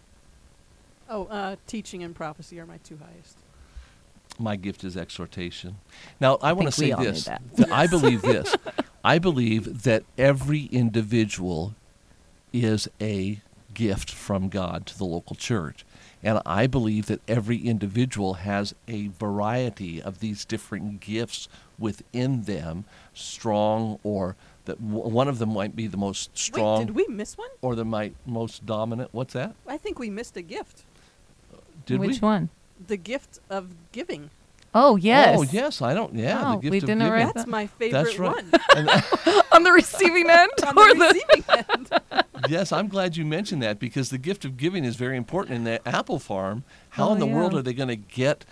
Oh, 1.09 1.25
uh, 1.27 1.57
teaching 1.67 2.03
and 2.03 2.15
prophecy 2.15 2.59
are 2.61 2.67
my 2.67 2.79
two 2.79 2.97
highest. 2.97 3.37
My 4.39 4.57
gift 4.57 4.85
is 4.85 4.97
exhortation. 4.97 5.77
Now 6.19 6.39
I, 6.41 6.53
want 6.55 6.69
to 6.69 6.73
say 6.73 6.93
this. 6.93 7.25
that. 7.25 7.43
that 7.57 7.71
I 7.71 7.87
believe 7.87 8.23
this. 8.23 8.55
I 9.05 9.19
believe 9.19 9.83
that 9.83 10.05
every 10.17 10.65
individual 10.67 11.75
is 12.53 12.89
a 13.01 13.41
gift 13.75 14.11
from 14.11 14.49
God 14.49 14.87
to 14.87 14.99
the 14.99 15.05
local 15.05 15.37
church. 15.37 15.85
And 16.23 16.41
I 16.45 16.67
believe 16.67 17.07
that 17.07 17.21
every 17.27 17.57
individual 17.59 18.35
has 18.35 18.75
a 18.87 19.09
variety 19.09 20.03
of 20.03 20.21
these 20.21 20.45
different 20.45 21.01
gifts 21.01 21.49
within 21.79 22.43
them, 22.43 22.85
strong 23.15 23.99
or 24.03 24.37
that 24.67 24.79
w- 24.87 25.09
one 25.09 25.29
of 25.29 25.39
them 25.39 25.55
might 25.55 25.75
be 25.75 25.87
the 25.87 25.97
most 25.97 26.37
strong 26.37 26.81
Wait, 26.81 26.87
did 26.89 26.95
we 26.95 27.07
miss 27.09 27.39
one? 27.39 27.49
or 27.63 27.75
the 27.75 27.85
might 27.87 28.15
most 28.27 28.67
dominant. 28.67 29.09
What's 29.13 29.33
that? 29.33 29.55
I 29.67 29.79
think 29.79 29.99
we 29.99 30.11
missed 30.11 30.37
a 30.37 30.43
gift. 30.43 30.85
Did 31.87 32.01
we 32.01 32.09
Which 32.09 32.21
we? 32.21 32.27
one? 32.27 32.51
The 32.87 32.99
gift 32.99 33.41
of 33.49 33.69
giving. 33.93 34.31
Oh 34.75 34.95
yes. 34.97 35.37
Oh, 35.39 35.43
yes, 35.43 35.83
I 35.83 35.95
don't. 35.95 36.15
Yeah, 36.15 36.43
Oh, 36.45 36.51
the 36.57 36.61
gift 36.63 36.71
we 36.71 36.79
of 36.79 36.83
didn't 36.83 36.99
giving. 37.01 37.13
write 37.13 37.25
That's 37.35 37.45
that- 37.45 37.49
my 37.49 37.67
favorite 37.67 38.05
That's 38.05 38.19
right. 38.19 38.45
one. 38.77 38.89
On 39.53 39.63
the 39.65 39.73
receiving 39.73 40.31
end, 40.31 40.51
On 40.67 40.79
or 40.79 40.95
the 40.95 40.99
the 40.99 41.05
receiving 41.07 41.67
end. 41.69 42.23
yes, 42.49 42.71
I'm 42.73 42.87
glad 42.89 43.17
you 43.17 43.25
mentioned 43.27 43.63
that 43.63 43.81
because 43.81 44.11
the 44.11 44.19
gift 44.19 44.45
of 44.45 44.57
giving 44.57 44.85
is 44.85 44.95
very 44.97 45.17
important 45.17 45.57
in 45.57 45.65
the 45.65 45.87
apple 45.89 46.19
farm. 46.21 46.63
How 46.91 47.09
Oh, 47.09 47.13
in 47.15 47.19
the 47.19 47.27
world 47.27 47.55
are 47.55 47.63
they 47.63 47.73
going 47.75 47.89
to 47.89 47.97
get 47.97 48.45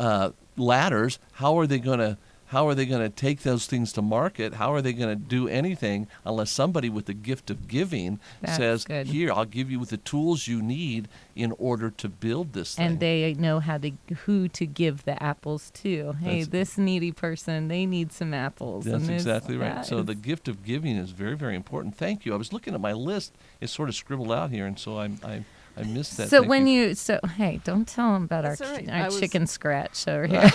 uh, 0.00 0.30
ladders? 0.56 1.18
How 1.34 1.56
are 1.58 1.66
they 1.68 1.78
going 1.78 2.00
to 2.00 2.18
how 2.50 2.66
are 2.68 2.74
they 2.74 2.86
going 2.86 3.00
to 3.02 3.08
take 3.08 3.42
those 3.42 3.66
things 3.66 3.92
to 3.94 4.02
market? 4.02 4.54
How 4.54 4.72
are 4.74 4.82
they 4.82 4.92
going 4.92 5.08
to 5.08 5.24
do 5.24 5.48
anything 5.48 6.06
unless 6.24 6.50
somebody 6.50 6.88
with 6.88 7.06
the 7.06 7.14
gift 7.14 7.50
of 7.50 7.66
giving 7.68 8.20
That's 8.40 8.56
says, 8.56 8.84
good. 8.84 9.06
"Here, 9.08 9.32
I'll 9.32 9.44
give 9.44 9.70
you 9.70 9.84
the 9.84 9.96
tools 9.96 10.46
you 10.48 10.60
need 10.62 11.08
in 11.34 11.52
order 11.58 11.90
to 11.90 12.08
build 12.08 12.52
this 12.52 12.74
thing." 12.74 12.86
and 12.86 13.00
they 13.00 13.34
know 13.34 13.60
how 13.60 13.78
to 13.78 13.92
who 14.26 14.48
to 14.48 14.66
give 14.66 15.04
the 15.04 15.20
apples 15.22 15.70
to. 15.82 16.12
Hey, 16.20 16.42
That's- 16.42 16.48
this 16.48 16.78
needy 16.78 17.12
person, 17.12 17.68
they 17.68 17.86
need 17.86 18.12
some 18.12 18.34
apples. 18.34 18.84
That's 18.84 19.04
and 19.04 19.10
exactly 19.14 19.56
right. 19.56 19.76
that 19.76 19.86
So 19.86 20.02
the 20.02 20.14
gift 20.14 20.48
of 20.48 20.64
giving 20.64 20.96
is 20.96 21.10
very, 21.12 21.36
very 21.36 21.56
important. 21.56 21.96
Thank 21.96 22.26
you. 22.26 22.34
I 22.34 22.36
was 22.36 22.52
looking 22.52 22.74
at 22.74 22.80
my 22.80 22.92
list; 22.92 23.32
it's 23.60 23.72
sort 23.72 23.88
of 23.88 23.94
scribbled 23.94 24.32
out 24.32 24.50
here, 24.50 24.66
and 24.66 24.78
so 24.78 24.98
I'm, 24.98 25.18
I'm 25.24 25.44
I 25.76 25.84
missed 25.84 26.16
that. 26.16 26.28
So 26.30 26.38
Thank 26.40 26.50
when 26.50 26.66
you. 26.66 26.94
so 26.94 27.20
hey, 27.36 27.60
don't 27.64 27.86
tell 27.86 28.12
them 28.14 28.24
about 28.24 28.42
That's 28.42 28.60
our 28.60 28.66
all 28.66 28.72
right. 28.74 28.86
chi- 28.86 28.92
I 28.92 29.00
our 29.02 29.06
was- 29.06 29.20
chicken 29.20 29.46
scratch 29.46 30.08
over 30.08 30.26
here. 30.34 30.50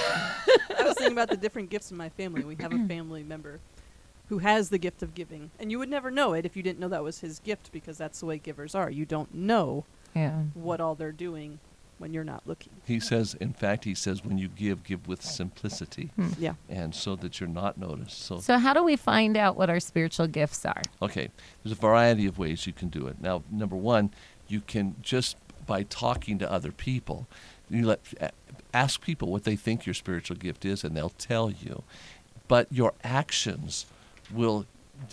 I 0.86 0.90
was 0.90 0.98
thinking 0.98 1.14
about 1.14 1.30
the 1.30 1.38
different 1.38 1.70
gifts 1.70 1.92
in 1.92 1.98
my 1.98 2.10
family. 2.10 2.44
We 2.44 2.56
have 2.62 2.74
a 2.74 2.78
family 2.88 3.24
member 3.24 3.60
who 4.30 4.40
has 4.40 4.70
the 4.70 4.78
gift 4.78 5.04
of 5.04 5.14
giving, 5.14 5.52
and 5.60 5.72
you 5.72 5.78
would 5.80 5.90
never 5.90 6.10
know 6.10 6.34
it 6.34 6.46
if 6.46 6.56
you 6.58 6.64
didn't 6.64 6.80
know 6.80 6.88
that 6.90 7.04
was 7.04 7.20
his 7.20 7.40
gift 7.40 7.72
because 7.72 7.98
that's 7.98 8.20
the 8.20 8.26
way 8.26 8.38
givers 8.38 8.74
are. 8.74 8.90
You 8.90 9.06
don't 9.06 9.34
know 9.34 9.86
yeah. 10.16 10.42
what 10.54 10.82
all 10.82 10.96
they're 10.96 11.12
doing 11.12 11.60
when 11.98 12.12
you're 12.14 12.24
not 12.24 12.42
looking. 12.46 12.74
He 12.86 13.00
says, 13.00 13.36
in 13.40 13.54
fact, 13.54 13.86
he 13.86 13.94
says, 13.96 14.26
when 14.26 14.38
you 14.38 14.48
give, 14.50 14.84
give 14.84 15.08
with 15.08 15.22
simplicity, 15.22 16.10
Hmm. 16.16 16.30
Yeah. 16.38 16.56
and 16.70 16.94
so 16.94 17.16
that 17.18 17.40
you're 17.40 17.48
not 17.48 17.78
noticed. 17.78 18.20
So, 18.22 18.40
So 18.40 18.58
how 18.58 18.74
do 18.74 18.84
we 18.84 18.96
find 18.96 19.38
out 19.38 19.56
what 19.56 19.70
our 19.70 19.80
spiritual 19.80 20.28
gifts 20.28 20.66
are? 20.66 20.82
okay, 21.02 21.30
there's 21.64 21.72
a 21.78 21.80
variety 21.80 22.26
of 22.26 22.38
ways 22.38 22.66
you 22.68 22.74
can 22.74 22.90
do 22.90 23.08
it. 23.08 23.22
Now, 23.22 23.44
number 23.52 23.76
one, 23.78 24.10
you 24.48 24.60
can 24.62 24.96
just 25.02 25.38
by 25.66 25.84
talking 25.84 26.38
to 26.40 26.52
other 26.52 26.72
people, 26.72 27.28
you 27.70 27.86
let 27.86 28.00
ask 28.74 29.02
people 29.02 29.32
what 29.32 29.44
they 29.44 29.56
think 29.56 29.86
your 29.86 29.94
spiritual 29.94 30.36
gift 30.36 30.66
is, 30.66 30.84
and 30.84 30.96
they'll 30.96 31.10
tell 31.10 31.50
you. 31.50 31.84
But 32.48 32.68
your 32.72 32.94
actions 33.04 33.86
will, 34.32 34.66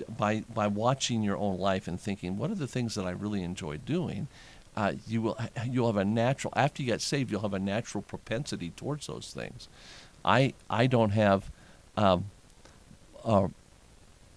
by 0.08 0.44
by 0.52 0.66
watching 0.66 1.22
your 1.22 1.36
own 1.36 1.58
life 1.58 1.88
and 1.88 2.00
thinking, 2.00 2.36
what 2.38 2.50
are 2.50 2.56
the 2.56 2.66
things 2.66 2.94
that 2.94 3.06
I 3.06 3.10
really 3.10 3.42
enjoy 3.42 3.78
doing? 3.78 4.28
Uh, 4.76 4.94
you 5.06 5.22
will 5.22 5.38
you'll 5.64 5.86
have 5.86 5.96
a 5.96 6.04
natural 6.04 6.52
after 6.56 6.82
you 6.82 6.86
get 6.86 7.02
saved 7.02 7.30
you'll 7.30 7.42
have 7.42 7.52
a 7.52 7.58
natural 7.58 8.02
propensity 8.02 8.70
towards 8.70 9.06
those 9.06 9.32
things. 9.32 9.68
I 10.24 10.54
I 10.68 10.86
don't 10.86 11.10
have 11.10 11.50
um, 11.96 12.30
uh, 13.24 13.48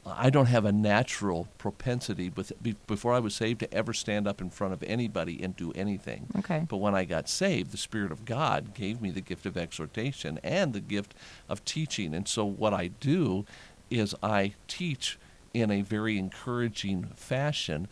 I 0.06 0.30
don't 0.30 0.46
have 0.48 0.66
a 0.66 0.72
natural 0.72 1.48
propensity 1.58 2.30
with 2.30 2.54
before 2.86 3.14
I 3.14 3.20
was 3.20 3.34
saved 3.34 3.62
to 3.62 3.74
ever 3.74 3.92
stand 3.92 4.28
up 4.28 4.40
in 4.40 4.52
front 4.52 4.74
of 4.74 4.84
anybody 4.84 5.42
and 5.42 5.56
do 5.56 5.72
anything. 5.74 6.28
Okay. 6.38 6.66
But 6.70 6.78
when 6.78 6.94
I 6.94 7.06
got 7.06 7.28
saved, 7.28 7.72
the 7.72 7.78
Spirit 7.78 8.12
of 8.12 8.24
God 8.24 8.76
gave 8.76 9.02
me 9.02 9.10
the 9.10 9.22
gift 9.22 9.48
of 9.48 9.58
exhortation 9.58 10.40
and 10.44 10.74
the 10.74 10.80
gift 10.80 11.16
of 11.50 11.66
teaching. 11.66 12.14
And 12.14 12.28
so 12.28 12.46
what 12.46 12.74
I 12.74 12.88
do 12.88 13.46
is 13.90 14.14
I 14.22 14.54
teach 14.68 15.18
in 15.56 15.72
a 15.72 15.82
very 15.82 16.20
encouraging 16.20 17.06
fashion. 17.16 17.88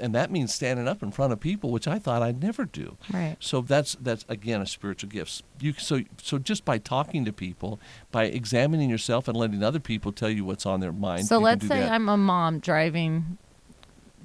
And 0.00 0.14
that 0.14 0.30
means 0.30 0.54
standing 0.54 0.88
up 0.88 1.02
in 1.02 1.10
front 1.10 1.32
of 1.32 1.40
people, 1.40 1.70
which 1.70 1.88
I 1.88 1.98
thought 1.98 2.22
I'd 2.22 2.42
never 2.42 2.64
do. 2.64 2.96
Right. 3.12 3.36
So 3.40 3.60
that's 3.60 3.96
that's 4.00 4.24
again 4.28 4.60
a 4.60 4.66
spiritual 4.66 5.10
gift. 5.10 5.42
You 5.60 5.72
so 5.74 6.02
so 6.22 6.38
just 6.38 6.64
by 6.64 6.78
talking 6.78 7.24
to 7.24 7.32
people, 7.32 7.80
by 8.10 8.24
examining 8.24 8.90
yourself 8.90 9.28
and 9.28 9.36
letting 9.36 9.62
other 9.62 9.80
people 9.80 10.12
tell 10.12 10.30
you 10.30 10.44
what's 10.44 10.66
on 10.66 10.80
their 10.80 10.92
mind. 10.92 11.26
So 11.26 11.38
let's 11.38 11.66
say 11.66 11.80
that. 11.80 11.92
I'm 11.92 12.08
a 12.08 12.16
mom 12.16 12.58
driving 12.58 13.38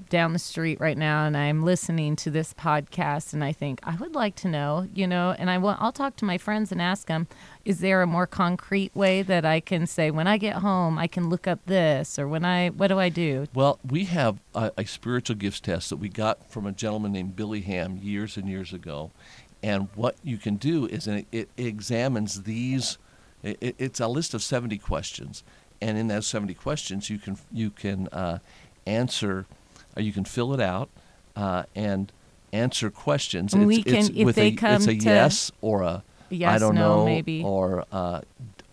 down 0.10 0.34
the 0.34 0.40
street 0.40 0.80
right 0.80 0.98
now 0.98 1.26
and 1.26 1.36
I'm 1.38 1.64
listening 1.64 2.16
to 2.18 2.30
this 2.30 2.54
podcast 2.54 3.34
and 3.34 3.44
I 3.44 3.52
think 3.54 3.80
I 3.84 3.96
would 3.96 4.16
like 4.16 4.36
to 4.38 4.48
know, 4.48 4.88
you 4.94 5.08
know, 5.08 5.36
and 5.38 5.50
I 5.50 5.58
will 5.58 5.76
I'll 5.80 5.92
talk 5.92 6.16
to 6.18 6.26
my 6.26 6.38
friends 6.38 6.72
and 6.72 6.82
ask 6.82 7.08
them, 7.08 7.28
is 7.66 7.80
there 7.80 8.02
a 8.02 8.08
more 8.08 8.28
concrete 8.28 8.96
way 8.96 9.22
that 9.22 9.46
I 9.46 9.60
can 9.60 9.86
say 9.88 10.12
when 10.12 10.28
I 10.28 10.38
get 10.38 10.58
home 10.58 10.98
I 10.98 11.08
can 11.08 11.30
look 11.30 11.48
up 11.48 11.60
this 11.66 12.18
or 12.20 12.28
when 12.28 12.44
I 12.46 12.70
what 12.70 12.88
do 12.88 13.00
I 13.00 13.10
do? 13.10 13.48
Well, 13.54 13.80
we 13.88 14.06
have 14.06 14.40
a, 14.56 14.72
a 14.78 14.86
spiritual 14.86 15.36
gifts 15.38 15.60
test 15.60 15.90
that 15.90 15.98
we 15.98 16.10
got 16.10 16.50
from 16.52 16.66
a 16.66 16.72
gentleman 16.72 17.12
named 17.12 17.36
Billy 17.36 17.62
Ham 17.62 17.98
years 18.02 18.38
and 18.38 18.48
years 18.50 18.74
ago. 18.74 19.12
And 19.64 19.90
what 19.96 20.16
you 20.24 20.38
can 20.38 20.56
do 20.56 20.88
is 20.88 21.08
it, 21.08 21.28
it 21.32 21.50
examines 21.56 22.44
these. 22.44 22.98
It, 23.44 23.58
it- 23.62 23.76
it's 23.78 24.00
a 24.00 24.08
list 24.08 24.34
of 24.34 24.42
70 24.42 24.78
questions, 24.80 25.44
and 25.80 25.98
in 26.00 26.08
those 26.08 26.26
70 26.28 26.54
questions, 26.56 27.10
you 27.12 27.20
can 27.20 27.38
you 27.52 27.70
can 27.70 28.08
uh, 28.08 28.40
answer, 28.88 29.46
you 29.98 30.12
can 30.14 30.26
fill 30.26 30.54
it 30.54 30.60
out, 30.62 30.90
uh, 31.36 31.64
and 31.76 32.12
answer 32.54 32.90
questions. 32.90 33.54
It's, 33.54 33.66
we 33.66 33.84
can- 33.84 33.96
it's 33.96 34.10
if 34.10 34.26
with 34.26 34.36
they 34.36 34.48
a, 34.48 34.56
come 34.56 34.76
it's 34.76 34.88
a 34.88 34.96
to- 34.98 35.04
yes 35.04 35.52
or 35.62 35.82
a 35.84 36.04
Yes, 36.30 36.56
I 36.56 36.60
don't 36.60 36.76
no, 36.76 36.98
know, 37.00 37.06
maybe. 37.06 37.44
or 37.44 37.86
uh, 37.92 38.22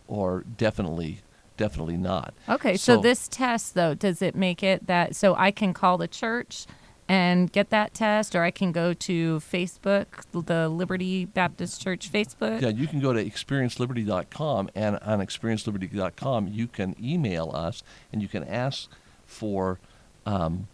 or 0.07 0.45
definitely 0.57 1.21
definitely 1.57 1.97
not. 1.97 2.33
Okay, 2.49 2.77
so, 2.77 2.95
So- 2.97 3.01
this 3.03 3.27
test 3.29 3.75
though, 3.75 3.95
does 3.95 4.23
it 4.23 4.37
make 4.37 4.63
it 4.63 4.87
that 4.87 5.17
so 5.17 5.35
I 5.35 5.51
can 5.51 5.75
call 5.75 5.99
the 5.99 6.07
church 6.07 6.67
and 7.09 7.51
get 7.51 7.71
that 7.71 7.95
test 7.95 8.37
or 8.37 8.43
I 8.45 8.51
can 8.53 8.71
go 8.71 8.93
to 8.93 9.41
Facebook, 9.41 10.07
the 10.33 10.69
Liberty 10.69 11.25
Baptist 11.25 11.81
Church 11.83 12.13
Facebook? 12.13 12.61
Yeah, 12.61 12.69
you 12.69 12.87
can 12.87 13.01
go 13.01 13.13
to 13.13 13.25
experienceliberty.com, 13.25 14.71
and 14.75 14.99
on 14.99 15.19
experienceliberty.com, 15.21 16.49
you 16.49 16.67
can 16.67 16.95
email 17.03 17.51
us 17.55 17.83
and 18.13 18.23
you 18.23 18.29
can 18.29 18.45
ask 18.45 18.89
for. 19.27 19.79
Um, 20.27 20.69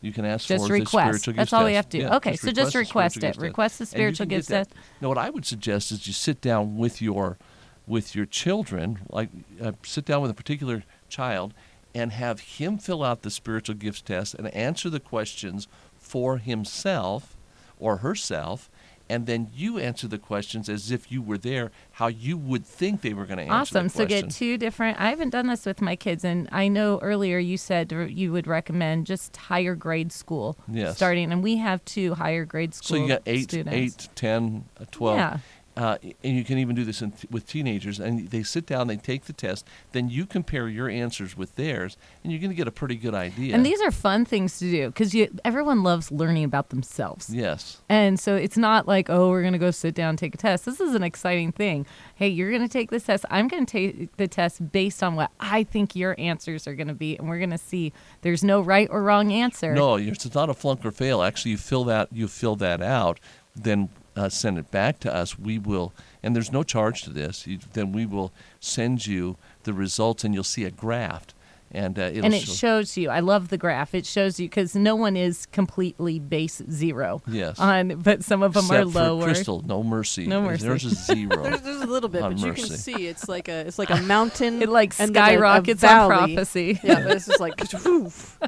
you 0.00 0.12
can 0.12 0.24
ask 0.24 0.46
Just 0.46 0.66
for 0.66 0.72
request. 0.72 0.92
the 0.92 1.18
spiritual 1.18 1.34
That's 1.34 1.50
gifts 1.50 1.52
all 1.52 1.64
we 1.64 1.74
have 1.74 1.88
to 1.88 1.98
do. 1.98 2.04
Yeah, 2.04 2.16
Okay, 2.16 2.36
so 2.36 2.52
just 2.52 2.74
request 2.74 3.22
it. 3.22 3.36
Request 3.36 3.78
the 3.80 3.86
spiritual 3.86 4.26
gifts 4.26 4.48
test. 4.48 4.70
Now, 5.00 5.08
what 5.08 5.18
I 5.18 5.30
would 5.30 5.44
suggest 5.44 5.90
is 5.90 6.06
you 6.06 6.12
sit 6.12 6.40
down 6.40 6.76
with 6.76 7.02
your 7.02 7.38
with 7.86 8.14
your 8.14 8.26
children, 8.26 9.00
like 9.08 9.30
uh, 9.62 9.72
sit 9.82 10.04
down 10.04 10.20
with 10.20 10.30
a 10.30 10.34
particular 10.34 10.84
child, 11.08 11.54
and 11.94 12.12
have 12.12 12.40
him 12.40 12.78
fill 12.78 13.02
out 13.02 13.22
the 13.22 13.30
spiritual 13.30 13.74
gifts 13.74 14.02
test 14.02 14.34
and 14.34 14.48
answer 14.54 14.90
the 14.90 15.00
questions 15.00 15.66
for 15.96 16.38
himself 16.38 17.36
or 17.78 17.98
herself. 17.98 18.70
And 19.10 19.26
then 19.26 19.48
you 19.54 19.78
answer 19.78 20.06
the 20.06 20.18
questions 20.18 20.68
as 20.68 20.90
if 20.90 21.10
you 21.10 21.22
were 21.22 21.38
there, 21.38 21.70
how 21.92 22.08
you 22.08 22.36
would 22.36 22.66
think 22.66 23.00
they 23.00 23.14
were 23.14 23.24
going 23.24 23.38
to 23.38 23.44
answer. 23.44 23.72
The 23.74 23.80
question. 23.80 23.86
Awesome. 23.86 23.88
So 23.88 24.06
get 24.06 24.30
two 24.30 24.58
different. 24.58 25.00
I 25.00 25.08
haven't 25.10 25.30
done 25.30 25.46
this 25.46 25.64
with 25.64 25.80
my 25.80 25.96
kids, 25.96 26.24
and 26.24 26.48
I 26.52 26.68
know 26.68 26.98
earlier 27.00 27.38
you 27.38 27.56
said 27.56 27.90
you 28.10 28.32
would 28.32 28.46
recommend 28.46 29.06
just 29.06 29.36
higher 29.36 29.74
grade 29.74 30.12
school 30.12 30.58
Yes. 30.70 30.96
starting, 30.96 31.32
and 31.32 31.42
we 31.42 31.56
have 31.56 31.84
two 31.84 32.14
higher 32.14 32.44
grade 32.44 32.74
schools. 32.74 32.88
So 32.88 32.96
you 32.96 33.08
got 33.08 33.22
eight, 33.26 33.44
students. 33.44 33.74
eight, 34.04 34.08
10, 34.14 34.64
uh, 34.80 34.84
12. 34.90 35.16
Yeah. 35.16 35.38
Uh, 35.78 35.96
and 36.24 36.36
you 36.36 36.42
can 36.42 36.58
even 36.58 36.74
do 36.74 36.84
this 36.84 37.02
in 37.02 37.12
with 37.30 37.46
teenagers. 37.46 38.00
And 38.00 38.28
they 38.30 38.42
sit 38.42 38.66
down, 38.66 38.88
they 38.88 38.96
take 38.96 39.26
the 39.26 39.32
test, 39.32 39.64
then 39.92 40.10
you 40.10 40.26
compare 40.26 40.68
your 40.68 40.88
answers 40.88 41.36
with 41.36 41.54
theirs, 41.54 41.96
and 42.24 42.32
you're 42.32 42.40
going 42.40 42.50
to 42.50 42.56
get 42.56 42.66
a 42.66 42.72
pretty 42.72 42.96
good 42.96 43.14
idea. 43.14 43.54
And 43.54 43.64
these 43.64 43.80
are 43.80 43.92
fun 43.92 44.24
things 44.24 44.58
to 44.58 44.68
do 44.68 44.88
because 44.88 45.14
everyone 45.44 45.84
loves 45.84 46.10
learning 46.10 46.42
about 46.42 46.70
themselves. 46.70 47.32
Yes. 47.32 47.80
And 47.88 48.18
so 48.18 48.34
it's 48.34 48.56
not 48.56 48.88
like, 48.88 49.08
oh, 49.08 49.30
we're 49.30 49.42
going 49.42 49.52
to 49.52 49.58
go 49.58 49.70
sit 49.70 49.94
down 49.94 50.10
and 50.10 50.18
take 50.18 50.34
a 50.34 50.38
test. 50.38 50.64
This 50.64 50.80
is 50.80 50.96
an 50.96 51.04
exciting 51.04 51.52
thing. 51.52 51.86
Hey, 52.16 52.26
you're 52.26 52.50
going 52.50 52.62
to 52.62 52.68
take 52.68 52.90
this 52.90 53.04
test. 53.04 53.24
I'm 53.30 53.46
going 53.46 53.64
to 53.64 53.70
take 53.70 54.16
the 54.16 54.26
test 54.26 54.72
based 54.72 55.04
on 55.04 55.14
what 55.14 55.30
I 55.38 55.62
think 55.62 55.94
your 55.94 56.16
answers 56.18 56.66
are 56.66 56.74
going 56.74 56.88
to 56.88 56.94
be. 56.94 57.16
And 57.16 57.28
we're 57.28 57.38
going 57.38 57.50
to 57.50 57.58
see 57.58 57.92
there's 58.22 58.42
no 58.42 58.60
right 58.60 58.88
or 58.90 59.04
wrong 59.04 59.32
answer. 59.32 59.74
No, 59.74 59.94
it's 59.94 60.34
not 60.34 60.50
a 60.50 60.54
flunk 60.54 60.84
or 60.84 60.90
fail. 60.90 61.22
Actually, 61.22 61.52
you 61.52 61.58
fill 61.58 61.84
that 61.84 62.08
you 62.12 62.26
fill 62.26 62.56
that 62.56 62.82
out, 62.82 63.20
then 63.54 63.90
uh, 64.18 64.28
send 64.28 64.58
it 64.58 64.70
back 64.70 64.98
to 65.00 65.14
us. 65.14 65.38
We 65.38 65.58
will, 65.58 65.92
and 66.22 66.34
there's 66.34 66.50
no 66.52 66.62
charge 66.62 67.02
to 67.02 67.10
this. 67.10 67.46
You, 67.46 67.58
then 67.72 67.92
we 67.92 68.04
will 68.06 68.32
send 68.60 69.06
you 69.06 69.36
the 69.62 69.72
results, 69.72 70.24
and 70.24 70.34
you'll 70.34 70.44
see 70.44 70.64
a 70.64 70.70
graph, 70.70 71.26
and 71.70 71.98
uh, 71.98 72.02
it'll 72.02 72.24
and 72.24 72.34
it 72.34 72.42
show- 72.42 72.52
shows 72.52 72.96
you. 72.96 73.10
I 73.10 73.20
love 73.20 73.48
the 73.48 73.58
graph. 73.58 73.94
It 73.94 74.06
shows 74.06 74.40
you 74.40 74.48
because 74.48 74.74
no 74.74 74.96
one 74.96 75.16
is 75.16 75.46
completely 75.46 76.18
base 76.18 76.62
zero. 76.70 77.20
Yes. 77.28 77.58
On, 77.60 78.00
but 78.00 78.24
some 78.24 78.42
of 78.42 78.54
them 78.54 78.64
Except 78.64 78.88
are 78.88 78.90
for 78.92 78.98
lower. 78.98 79.24
Crystal, 79.24 79.62
no 79.66 79.82
mercy. 79.82 80.26
No 80.26 80.42
mercy. 80.42 80.64
There's 80.66 80.84
a 80.84 80.90
zero. 81.14 81.42
There's, 81.42 81.60
there's 81.60 81.82
a 81.82 81.86
little 81.86 82.08
bit, 82.08 82.22
On 82.22 82.32
but 82.34 82.40
you 82.44 82.52
can 82.54 82.64
see 82.66 83.06
it's 83.06 83.28
like 83.28 83.48
a 83.48 83.66
it's 83.66 83.78
like 83.78 83.90
a 83.90 84.00
mountain. 84.14 84.62
It 84.62 84.68
like 84.70 84.94
and 84.98 85.14
then 85.14 85.22
a- 85.22 85.26
a 85.26 85.28
skyrockets 85.36 85.84
on 85.84 86.08
prophecy. 86.08 86.80
Yeah, 86.82 87.02
but 87.02 87.12
it's 87.16 87.26
just 87.26 87.40
like 87.40 87.54
woof. 87.84 88.38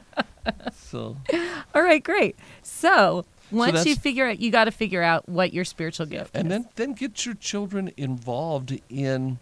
so 0.75 1.17
All 1.75 1.83
right, 1.83 2.03
great. 2.03 2.37
So 2.63 3.25
once 3.51 3.73
that's- 3.73 3.87
you 3.87 3.97
figure 3.97 4.27
out, 4.29 4.41
you 4.41 4.51
got 4.51 4.65
to 4.65 4.71
figure 4.73 5.03
out 5.03 5.29
what 5.29 5.53
your 5.53 5.65
spiritual 5.65 6.07
gift 6.07 6.31
and 6.35 6.47
is. 6.47 6.51
then 6.51 6.69
then 6.77 6.93
get 6.93 7.25
your 7.27 7.35
children 7.35 7.91
involved 7.97 8.81
in 8.89 9.39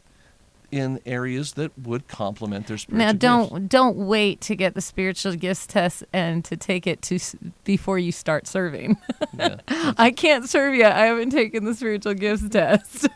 in 0.70 1.00
areas 1.06 1.52
that 1.54 1.72
would 1.78 2.06
complement 2.08 2.66
their 2.66 2.76
spiritual 2.76 3.06
now 3.06 3.10
don't 3.12 3.68
don't 3.70 3.96
wait 3.96 4.38
to 4.42 4.54
get 4.54 4.74
the 4.74 4.82
spiritual 4.82 5.34
gifts 5.34 5.66
test 5.66 6.04
and 6.12 6.44
to 6.44 6.58
take 6.58 6.86
it 6.86 7.00
to 7.00 7.18
before 7.64 7.98
you 7.98 8.12
start 8.12 8.46
serving. 8.46 8.96
Yeah. 9.38 9.56
I 9.96 10.10
can't 10.10 10.48
serve 10.48 10.74
yet. 10.74 10.96
I 10.96 11.06
haven't 11.06 11.30
taken 11.30 11.64
the 11.64 11.72
spiritual 11.74 12.14
gifts 12.14 12.48
test. 12.50 13.06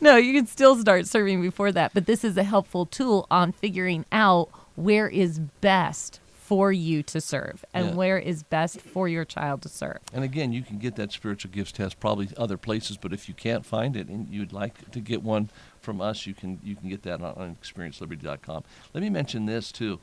no, 0.00 0.16
you 0.16 0.32
can 0.34 0.46
still 0.48 0.76
start 0.76 1.06
serving 1.06 1.40
before 1.42 1.70
that, 1.72 1.92
but 1.94 2.06
this 2.06 2.24
is 2.24 2.36
a 2.36 2.42
helpful 2.42 2.86
tool 2.86 3.26
on 3.30 3.52
figuring 3.52 4.04
out 4.10 4.48
where 4.74 5.08
is 5.08 5.38
best 5.60 6.18
for 6.44 6.70
you 6.70 7.02
to 7.02 7.22
serve 7.22 7.64
and 7.72 7.86
Yeah. 7.88 7.94
where 7.94 8.18
is 8.18 8.42
best 8.42 8.78
for 8.78 9.08
your 9.08 9.24
child 9.24 9.62
to 9.62 9.68
serve. 9.70 10.00
And 10.12 10.22
again, 10.22 10.52
you 10.52 10.62
can 10.62 10.76
get 10.76 10.94
that 10.96 11.10
spiritual 11.10 11.50
gifts 11.50 11.72
test 11.72 11.98
probably 11.98 12.28
other 12.36 12.58
places, 12.58 12.98
but 12.98 13.14
if 13.14 13.28
you 13.28 13.34
can't 13.34 13.64
find 13.64 13.96
it 13.96 14.08
and 14.08 14.28
you'd 14.28 14.52
like 14.52 14.90
to 14.90 15.00
get 15.00 15.22
one 15.22 15.48
from 15.80 16.02
us, 16.02 16.26
you 16.26 16.34
can 16.34 16.60
you 16.62 16.76
can 16.76 16.90
get 16.90 17.02
that 17.04 17.22
on, 17.22 17.34
on 17.36 17.56
experienceliberty.com. 17.62 18.62
Let 18.92 19.02
me 19.02 19.08
mention 19.08 19.46
this 19.46 19.72
too, 19.72 20.00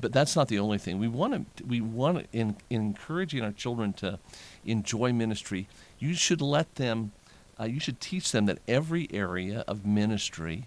but 0.00 0.12
that's 0.12 0.36
not 0.36 0.48
the 0.48 0.58
only 0.58 0.76
thing. 0.76 0.98
We 0.98 1.08
want 1.08 1.56
to 1.56 1.64
we 1.64 1.80
want 1.80 2.18
to 2.18 2.38
in, 2.38 2.56
in 2.68 2.82
encouraging 2.82 3.42
our 3.42 3.52
children 3.52 3.94
to 3.94 4.18
enjoy 4.66 5.14
ministry. 5.14 5.68
You 5.98 6.12
should 6.12 6.42
let 6.42 6.74
them, 6.74 7.12
uh, 7.58 7.64
you 7.64 7.80
should 7.80 7.98
teach 7.98 8.30
them 8.30 8.44
that 8.46 8.58
every 8.68 9.08
area 9.10 9.64
of 9.66 9.86
ministry 9.86 10.66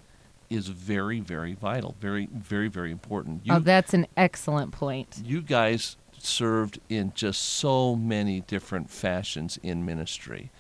is 0.52 0.68
very 0.68 1.20
very 1.20 1.54
vital, 1.56 1.96
very 2.00 2.28
very 2.32 2.68
very 2.68 2.92
important. 2.92 3.42
You, 3.46 3.54
oh, 3.56 3.60
that's 3.60 3.94
an 3.96 4.06
excellent 4.18 4.72
point. 4.72 5.22
you 5.26 5.42
guys 5.42 5.98
served 6.20 6.80
in 6.90 7.12
just 7.16 7.42
so 7.42 7.96
many 7.96 8.42
different 8.42 8.90
fashions 8.92 9.58
in 9.64 9.84
ministry. 9.86 10.52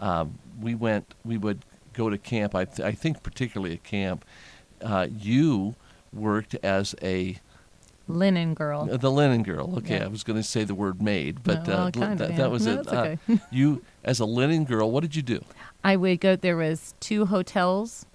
Um, 0.00 0.38
we 0.58 0.74
went, 0.74 1.12
we 1.26 1.36
would 1.36 1.64
go 1.92 2.08
to 2.08 2.16
camp. 2.16 2.54
I, 2.54 2.64
th- 2.64 2.80
I 2.80 2.92
think 2.92 3.22
particularly 3.22 3.74
at 3.74 3.84
camp, 3.84 4.24
uh, 4.80 5.08
you 5.14 5.74
worked 6.10 6.54
as 6.62 6.94
a 7.02 7.36
Linen 8.08 8.54
girl. 8.54 8.88
uh, 8.90 8.96
the 8.96 9.10
linen 9.10 9.42
girl. 9.42 9.76
Okay, 9.78 9.98
Yeah. 9.98 10.04
I 10.04 10.08
was 10.08 10.24
going 10.24 10.38
to 10.38 10.42
say 10.42 10.64
the 10.64 10.74
word 10.74 11.02
maid, 11.02 11.44
but 11.44 11.66
well, 11.68 11.86
uh, 11.88 11.90
kind 11.90 12.18
that, 12.18 12.36
that 12.36 12.50
was 12.50 12.66
No, 12.66 12.80
it. 12.80 12.86
that's 12.86 13.20
Uh, 13.28 13.36
you 13.52 13.82
as 14.02 14.20
a 14.20 14.24
linen 14.24 14.64
girl, 14.64 14.90
what 14.90 15.02
did 15.02 15.14
you 15.14 15.22
do? 15.22 15.44
I 15.84 15.96
would 15.96 16.20
go. 16.20 16.34
There 16.34 16.56
was 16.56 16.94
two 16.98 17.26
hotels 17.26 18.06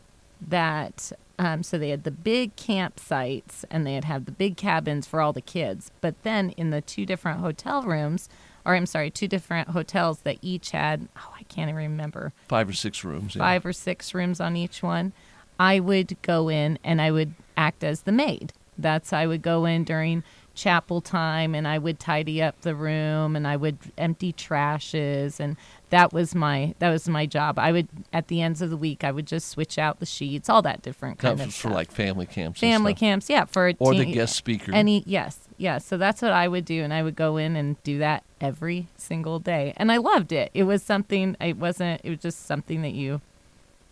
that, 0.41 1.11
um, 1.37 1.63
so 1.63 1.77
they 1.77 1.89
had 1.89 2.03
the 2.03 2.11
big 2.11 2.55
campsites 2.55 3.65
and 3.69 3.85
they 3.85 3.93
had 3.95 4.05
have 4.05 4.25
the 4.25 4.31
big 4.31 4.57
cabins 4.57 5.05
for 5.07 5.21
all 5.21 5.33
the 5.33 5.41
kids. 5.41 5.91
But 6.01 6.21
then 6.23 6.51
in 6.51 6.69
the 6.69 6.81
two 6.81 7.05
different 7.05 7.39
hotel 7.39 7.83
rooms, 7.83 8.29
or 8.65 8.75
I'm 8.75 8.85
sorry, 8.85 9.11
two 9.11 9.27
different 9.27 9.69
hotels 9.69 10.19
that 10.21 10.37
each 10.41 10.71
had, 10.71 11.07
oh, 11.17 11.33
I 11.37 11.43
can't 11.43 11.69
even 11.69 11.75
remember, 11.75 12.33
Five 12.47 12.69
or 12.69 12.73
six 12.73 13.03
rooms. 13.03 13.35
yeah. 13.35 13.39
five 13.41 13.65
or 13.65 13.73
six 13.73 14.13
rooms 14.13 14.39
on 14.39 14.55
each 14.55 14.81
one. 14.81 15.13
I 15.59 15.79
would 15.79 16.17
go 16.21 16.49
in 16.49 16.79
and 16.83 17.01
I 17.01 17.11
would 17.11 17.33
act 17.55 17.83
as 17.83 18.01
the 18.01 18.11
maid. 18.11 18.53
That's 18.77 19.13
I 19.13 19.25
would 19.27 19.41
go 19.41 19.65
in 19.65 19.83
during 19.83 20.23
chapel 20.55 21.01
time 21.01 21.53
and 21.53 21.67
I 21.67 21.77
would 21.77 22.00
tidy 22.00 22.41
up 22.41 22.62
the 22.62 22.74
room 22.75 23.35
and 23.35 23.45
I 23.47 23.55
would 23.57 23.77
empty 23.97 24.31
trashes 24.33 25.39
and 25.39 25.57
that 25.89 26.12
was 26.13 26.33
my 26.33 26.74
that 26.79 26.89
was 26.89 27.07
my 27.07 27.25
job. 27.25 27.59
I 27.59 27.71
would 27.71 27.88
at 28.12 28.27
the 28.29 28.41
ends 28.41 28.62
of 28.62 28.69
the 28.69 28.77
week 28.77 29.03
I 29.03 29.12
would 29.12 29.27
just 29.27 29.50
switch 29.50 29.77
out 29.77 30.00
the 30.00 30.05
sheets, 30.05 30.50
all 30.50 30.62
that 30.63 30.81
different 30.81 31.19
That 31.19 31.27
kind 31.29 31.39
of 31.41 31.45
was 31.47 31.55
for 31.55 31.59
stuff. 31.67 31.74
like 31.74 31.91
family 31.91 32.25
camps. 32.25 32.59
family 32.59 32.93
camps, 32.93 33.29
yeah, 33.29 33.45
for 33.45 33.67
a 33.69 33.75
Or 33.79 33.93
the 33.93 34.05
guest 34.05 34.35
speaker. 34.35 34.74
any 34.74 35.03
yes, 35.05 35.39
yes. 35.57 35.85
So 35.85 35.97
that's 35.97 36.21
what 36.21 36.31
I 36.31 36.47
would 36.47 36.65
do, 36.65 36.83
and 36.83 36.93
I 36.93 37.03
would 37.03 37.15
go 37.15 37.38
in 37.38 37.55
and 37.55 37.81
do 37.83 38.00
that 38.00 38.24
every 38.41 38.88
single 38.97 39.39
day, 39.39 39.74
and 39.77 39.91
I 39.91 39.97
loved 39.97 40.31
it. 40.31 40.51
It 40.53 40.63
was 40.63 40.81
something. 40.83 41.35
It 41.39 41.57
wasn't. 41.57 42.01
It 42.03 42.09
was 42.09 42.19
just 42.19 42.45
something 42.45 42.81
that 42.81 42.93
you. 42.93 43.21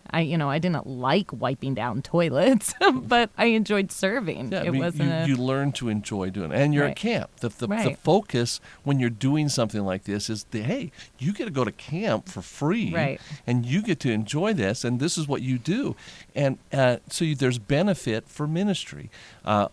I 0.09 0.21
you 0.21 0.37
know 0.37 0.49
I 0.49 0.59
didn't 0.59 0.87
like 0.87 1.31
wiping 1.31 1.73
down 1.73 2.01
toilets, 2.01 2.73
but 2.93 3.29
I 3.37 3.45
enjoyed 3.45 3.91
serving. 3.91 4.51
Yeah, 4.51 4.59
I 4.59 4.65
it 4.65 4.71
mean, 4.71 4.81
wasn't 4.81 5.09
you, 5.09 5.11
a 5.11 5.27
you 5.27 5.35
learn 5.37 5.71
to 5.73 5.89
enjoy 5.89 6.29
doing 6.29 6.51
it. 6.51 6.55
And 6.55 6.73
you're 6.73 6.85
at 6.85 6.95
camp. 6.95 7.29
The, 7.37 7.49
the, 7.49 7.67
the 7.67 7.97
focus 8.01 8.59
when 8.83 8.99
you're 8.99 9.09
doing 9.09 9.49
something 9.49 9.83
like 9.83 10.03
this 10.03 10.29
is, 10.29 10.45
the, 10.51 10.61
hey, 10.61 10.91
you 11.19 11.33
get 11.33 11.45
to 11.45 11.51
go 11.51 11.63
to 11.63 11.71
camp 11.71 12.29
for 12.29 12.41
free. 12.41 12.93
Right. 12.93 13.21
And 13.47 13.65
you 13.65 13.81
get 13.81 13.99
to 14.01 14.11
enjoy 14.11 14.53
this, 14.53 14.83
and 14.83 14.99
this 14.99 15.17
is 15.17 15.27
what 15.27 15.41
you 15.41 15.57
do. 15.57 15.95
And 16.35 16.57
uh, 16.71 16.97
so 17.09 17.25
you, 17.25 17.35
there's 17.35 17.59
benefit 17.59 18.27
for 18.27 18.47
ministry. 18.47 19.09
Uh, 19.43 19.69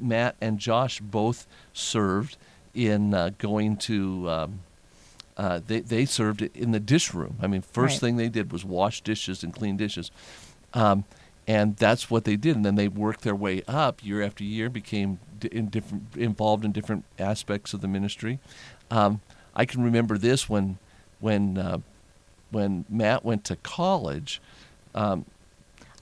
Matt 0.00 0.36
and 0.40 0.58
Josh 0.58 1.00
both 1.00 1.46
served 1.72 2.36
in 2.74 3.14
uh, 3.14 3.30
going 3.38 3.76
to. 3.78 4.28
Um, 4.30 4.60
uh, 5.36 5.60
they 5.66 5.80
they 5.80 6.04
served 6.04 6.42
in 6.42 6.70
the 6.72 6.80
dish 6.80 7.12
room. 7.14 7.36
I 7.40 7.46
mean, 7.46 7.62
first 7.62 7.94
Right. 7.94 8.00
thing 8.00 8.16
they 8.16 8.28
did 8.28 8.52
was 8.52 8.64
wash 8.64 9.00
dishes 9.00 9.42
and 9.42 9.52
clean 9.52 9.76
dishes, 9.76 10.10
um, 10.72 11.04
and 11.46 11.76
that's 11.76 12.10
what 12.10 12.24
they 12.24 12.36
did. 12.36 12.56
And 12.56 12.64
then 12.64 12.76
they 12.76 12.88
worked 12.88 13.22
their 13.22 13.34
way 13.34 13.62
up 13.66 14.04
year 14.04 14.22
after 14.22 14.44
year, 14.44 14.70
became 14.70 15.18
in 15.50 15.68
different 15.68 16.16
involved 16.16 16.64
in 16.64 16.72
different 16.72 17.04
aspects 17.18 17.74
of 17.74 17.80
the 17.80 17.88
ministry. 17.88 18.38
Um, 18.90 19.20
I 19.54 19.64
can 19.64 19.82
remember 19.82 20.16
this 20.18 20.48
when 20.48 20.78
when 21.20 21.58
uh, 21.58 21.78
when 22.50 22.84
Matt 22.88 23.24
went 23.24 23.44
to 23.44 23.56
college. 23.56 24.40
Um, 24.94 25.24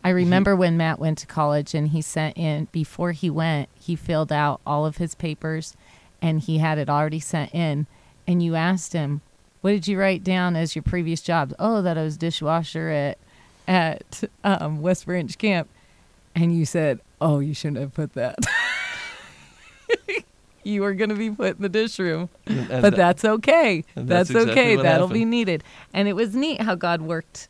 I 0.04 0.10
remember 0.10 0.56
when 0.56 0.76
Matt 0.76 0.98
went 0.98 1.18
to 1.18 1.26
college 1.26 1.74
and 1.74 1.88
he 1.88 2.02
sent 2.02 2.36
in 2.36 2.66
before 2.72 3.12
he 3.12 3.30
went, 3.30 3.68
he 3.78 3.94
filled 3.94 4.32
out 4.32 4.60
all 4.66 4.84
of 4.84 4.96
his 4.96 5.14
papers 5.14 5.76
and 6.20 6.40
he 6.40 6.58
had 6.58 6.76
it 6.76 6.88
already 6.88 7.20
sent 7.20 7.54
in. 7.54 7.86
And 8.26 8.42
you 8.42 8.54
asked 8.54 8.92
him, 8.92 9.20
"What 9.60 9.72
did 9.72 9.88
you 9.88 9.98
write 9.98 10.24
down 10.24 10.56
as 10.56 10.74
your 10.74 10.82
previous 10.82 11.20
job?" 11.20 11.54
Oh, 11.58 11.82
that 11.82 11.98
I 11.98 12.02
was 12.02 12.16
dishwasher 12.16 12.88
at 12.88 13.18
at 13.66 14.24
um, 14.44 14.80
West 14.80 15.06
Branch 15.06 15.36
Camp. 15.38 15.68
And 16.34 16.56
you 16.56 16.64
said, 16.64 17.00
"Oh, 17.20 17.40
you 17.40 17.54
shouldn't 17.54 17.80
have 17.80 17.94
put 17.94 18.14
that." 18.14 18.38
you 20.64 20.82
were 20.82 20.94
going 20.94 21.10
to 21.10 21.16
be 21.16 21.30
put 21.30 21.56
in 21.56 21.62
the 21.62 21.68
dish 21.68 21.98
room, 21.98 22.28
and 22.46 22.68
but 22.68 22.80
that- 22.82 22.96
that's 22.96 23.24
okay. 23.24 23.84
That's, 23.94 24.08
that's 24.08 24.30
exactly 24.30 24.52
okay. 24.52 24.76
That'll 24.76 25.08
be 25.08 25.24
needed. 25.24 25.64
And 25.92 26.08
it 26.08 26.14
was 26.14 26.34
neat 26.34 26.60
how 26.60 26.74
God 26.74 27.02
worked 27.02 27.48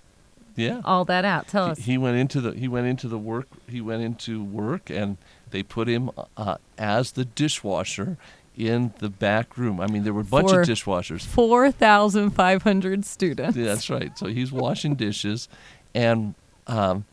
yeah. 0.57 0.81
all 0.85 1.05
that 1.07 1.25
out. 1.25 1.49
Tell 1.49 1.65
us. 1.67 1.79
He, 1.79 1.93
he 1.93 1.99
went 1.99 2.17
into 2.17 2.41
the 2.41 2.53
he 2.53 2.69
went 2.69 2.87
into 2.87 3.09
the 3.09 3.19
work 3.19 3.49
he 3.69 3.81
went 3.81 4.03
into 4.03 4.43
work 4.43 4.91
and 4.91 5.17
they 5.51 5.63
put 5.63 5.89
him 5.89 6.11
uh, 6.37 6.57
as 6.79 7.13
the 7.13 7.25
dishwasher 7.25 8.17
in 8.57 8.93
the 8.99 9.09
back 9.09 9.57
room. 9.57 9.81
I 9.81 9.87
mean, 9.87 10.05
there 10.05 10.13
were 10.13 10.21
a 10.21 10.25
bunch 10.25 10.51
For- 10.51 10.61
of 10.63 10.69
dishwashers. 10.69 11.25
4,500 11.25 13.05
students. 13.05 13.57
Yeah, 13.57 13.65
that's 13.65 13.89
right. 13.91 14.17
So 14.19 14.27
he's 14.27 14.53
washing 14.53 14.95
dishes, 14.95 15.49
and 15.95 16.35
um, 16.67 17.05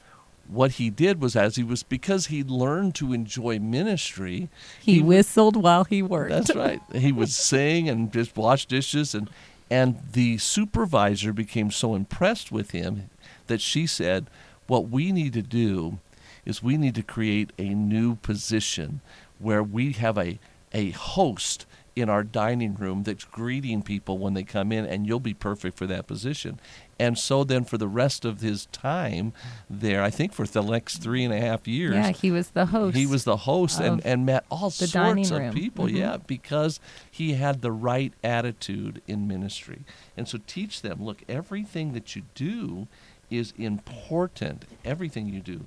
what 0.47 0.73
he 0.73 0.89
did 0.89 1.21
was 1.21 1.35
as 1.35 1.55
he 1.55 1.63
was 1.63 1.83
because 1.83 2.27
he 2.27 2.43
learned 2.43 2.95
to 2.95 3.13
enjoy 3.13 3.59
ministry. 3.59 4.49
He, 4.81 4.95
he 4.95 5.01
whistled 5.01 5.55
while 5.55 5.83
he 5.83 6.01
worked. 6.01 6.31
That's 6.31 6.55
right. 6.55 6.81
He 6.93 7.11
would 7.11 7.29
sing 7.29 7.87
and 7.87 8.11
just 8.11 8.35
wash 8.35 8.65
dishes, 8.65 9.13
and 9.15 9.29
and 9.71 9.99
the 10.13 10.39
supervisor 10.39 11.31
became 11.31 11.69
so 11.69 11.93
impressed 11.93 12.51
with 12.51 12.71
him 12.71 13.09
that 13.47 13.61
she 13.61 13.85
said, 13.87 14.27
"What 14.67 14.89
we 14.89 15.11
need 15.11 15.33
to 15.33 15.41
do 15.43 15.99
is 16.45 16.63
we 16.63 16.77
need 16.77 16.95
to 16.95 17.03
create 17.03 17.51
a 17.59 17.69
new 17.69 18.15
position 18.15 19.01
where 19.37 19.61
we 19.63 19.93
have 19.93 20.17
a 20.17 20.39
a 20.73 20.91
host." 20.91 21.65
In 21.95 22.07
our 22.07 22.23
dining 22.23 22.75
room, 22.75 23.03
that's 23.03 23.25
greeting 23.25 23.81
people 23.81 24.19
when 24.19 24.33
they 24.33 24.43
come 24.43 24.71
in, 24.71 24.85
and 24.85 25.05
you'll 25.05 25.19
be 25.19 25.33
perfect 25.33 25.77
for 25.77 25.85
that 25.87 26.07
position. 26.07 26.57
And 26.97 27.17
so, 27.17 27.43
then 27.43 27.65
for 27.65 27.77
the 27.77 27.89
rest 27.89 28.23
of 28.23 28.39
his 28.39 28.67
time 28.67 29.33
there, 29.69 30.01
I 30.01 30.09
think 30.09 30.31
for 30.31 30.45
the 30.45 30.61
next 30.61 30.99
three 30.99 31.25
and 31.25 31.33
a 31.33 31.41
half 31.41 31.67
years, 31.67 31.95
Yeah, 31.95 32.11
he 32.11 32.31
was 32.31 32.51
the 32.51 32.67
host. 32.67 32.95
he 32.95 33.05
was 33.05 33.25
the 33.25 33.37
host 33.37 33.81
and, 33.81 34.05
and 34.05 34.25
met 34.25 34.45
all 34.49 34.69
the 34.69 34.87
sorts 34.87 35.31
of 35.31 35.53
people, 35.53 35.87
Mhm. 35.87 35.97
yeah, 35.97 36.17
because 36.25 36.79
he 37.11 37.33
had 37.33 37.61
the 37.61 37.71
right 37.71 38.13
attitude 38.23 39.01
in 39.05 39.27
ministry. 39.27 39.81
And 40.15 40.25
so 40.25 40.39
teach 40.47 40.81
them 40.81 41.03
look, 41.03 41.23
everything 41.27 41.91
that 41.93 42.15
you 42.15 42.21
do 42.33 42.87
is 43.29 43.53
important. 43.57 44.63
Everything 44.85 45.27
you 45.27 45.41
do. 45.41 45.65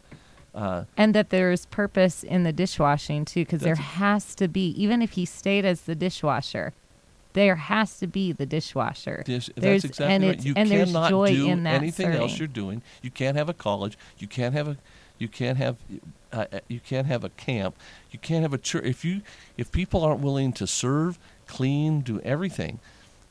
Uh, 0.54 0.84
and 0.96 1.14
that 1.14 1.30
there's 1.30 1.64
purpose 1.66 2.22
in 2.22 2.42
the 2.42 2.52
dishwashing 2.52 3.24
too, 3.24 3.44
because 3.44 3.62
there 3.62 3.74
has 3.74 4.34
to 4.34 4.48
be, 4.48 4.68
even 4.82 5.00
if 5.00 5.12
he 5.12 5.24
stayed 5.24 5.64
as 5.64 5.82
the 5.82 5.94
dishwasher, 5.94 6.74
there 7.32 7.56
has 7.56 7.98
to 7.98 8.06
be 8.06 8.32
the 8.32 8.44
dishwasher. 8.44 9.22
dish, 9.24 9.48
that's 9.56 9.84
exactly 9.84 10.14
and 10.14 10.24
right. 10.24 10.44
You 10.44 10.54
and 10.56 10.70
there's 10.70 10.88
cannot 10.88 11.10
joy 11.10 11.34
do 11.34 11.46
in 11.46 11.62
that 11.62 11.76
anything 11.76 12.08
else 12.08 12.38
you're 12.38 12.48
doing. 12.48 12.82
You 13.00 13.10
can't 13.10 13.36
have 13.36 13.48
a 13.48 13.54
college. 13.54 13.96
You 14.18 14.26
can't 14.26 14.54
have 14.54 14.68
a. 14.68 14.76
You 15.18 15.28
can't 15.28 15.56
have. 15.58 15.76
Uh, 16.32 16.46
uh, 16.52 16.60
you 16.68 16.80
can't 16.80 17.06
have 17.06 17.24
a 17.24 17.28
camp. 17.30 17.76
You 18.10 18.18
can't 18.18 18.42
have 18.42 18.52
a 18.52 18.58
church. 18.58 18.84
If 18.84 19.04
you 19.04 19.22
if 19.56 19.72
people 19.72 20.04
aren't 20.04 20.20
willing 20.20 20.52
to 20.54 20.66
serve, 20.66 21.18
clean, 21.46 22.00
do 22.00 22.20
everything, 22.20 22.80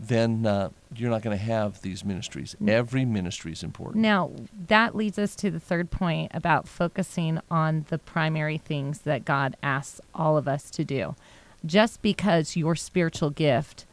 then 0.07 0.45
uh, 0.47 0.69
you're 0.95 1.11
not 1.11 1.21
going 1.21 1.37
to 1.37 1.43
have 1.43 1.81
these 1.81 2.03
ministries. 2.03 2.55
Mm. 2.61 2.69
Every 2.69 3.05
ministry 3.05 3.51
is 3.51 3.61
important. 3.61 4.01
Now, 4.01 4.31
that 4.67 4.95
leads 4.95 5.19
us 5.19 5.35
to 5.37 5.51
the 5.51 5.59
third 5.59 5.91
point 5.91 6.31
about 6.33 6.67
focusing 6.67 7.39
on 7.51 7.85
the 7.89 7.99
primary 7.99 8.57
things 8.57 9.01
that 9.01 9.25
God 9.25 9.55
asks 9.61 10.01
all 10.15 10.37
of 10.37 10.47
us 10.47 10.71
to 10.71 10.83
do. 10.83 11.15
Just 11.63 12.01
because 12.01 12.55
your 12.55 12.75
spiritual 12.75 13.29
gift 13.29 13.85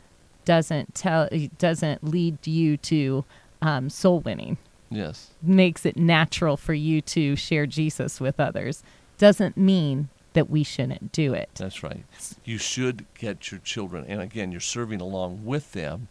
doesn't 0.46 0.94
tell 0.94 1.28
doesn't 1.58 2.02
lead 2.02 2.46
you 2.46 2.78
to 2.78 3.26
um, 3.60 3.90
soul 3.90 4.20
winning, 4.20 4.56
Yes. 4.90 5.32
makes 5.42 5.84
it 5.84 5.98
natural 5.98 6.56
for 6.56 6.72
you 6.72 7.02
to 7.02 7.36
share 7.36 7.66
Jesus 7.66 8.18
with 8.18 8.40
others, 8.40 8.82
doesn't 9.18 9.58
mean 9.58 10.08
that 10.34 10.48
we 10.50 10.62
shouldn't 10.62 11.12
do 11.12 11.32
it. 11.34 11.48
That's 11.54 11.82
right. 11.82 12.04
You 12.44 12.58
should 12.58 13.06
get 13.18 13.50
your 13.50 13.60
children, 13.60 14.04
and 14.08 14.20
again, 14.20 14.52
you're 14.52 14.60
serving 14.60 15.00
along 15.00 15.44
with 15.44 15.72
them. 15.72 16.08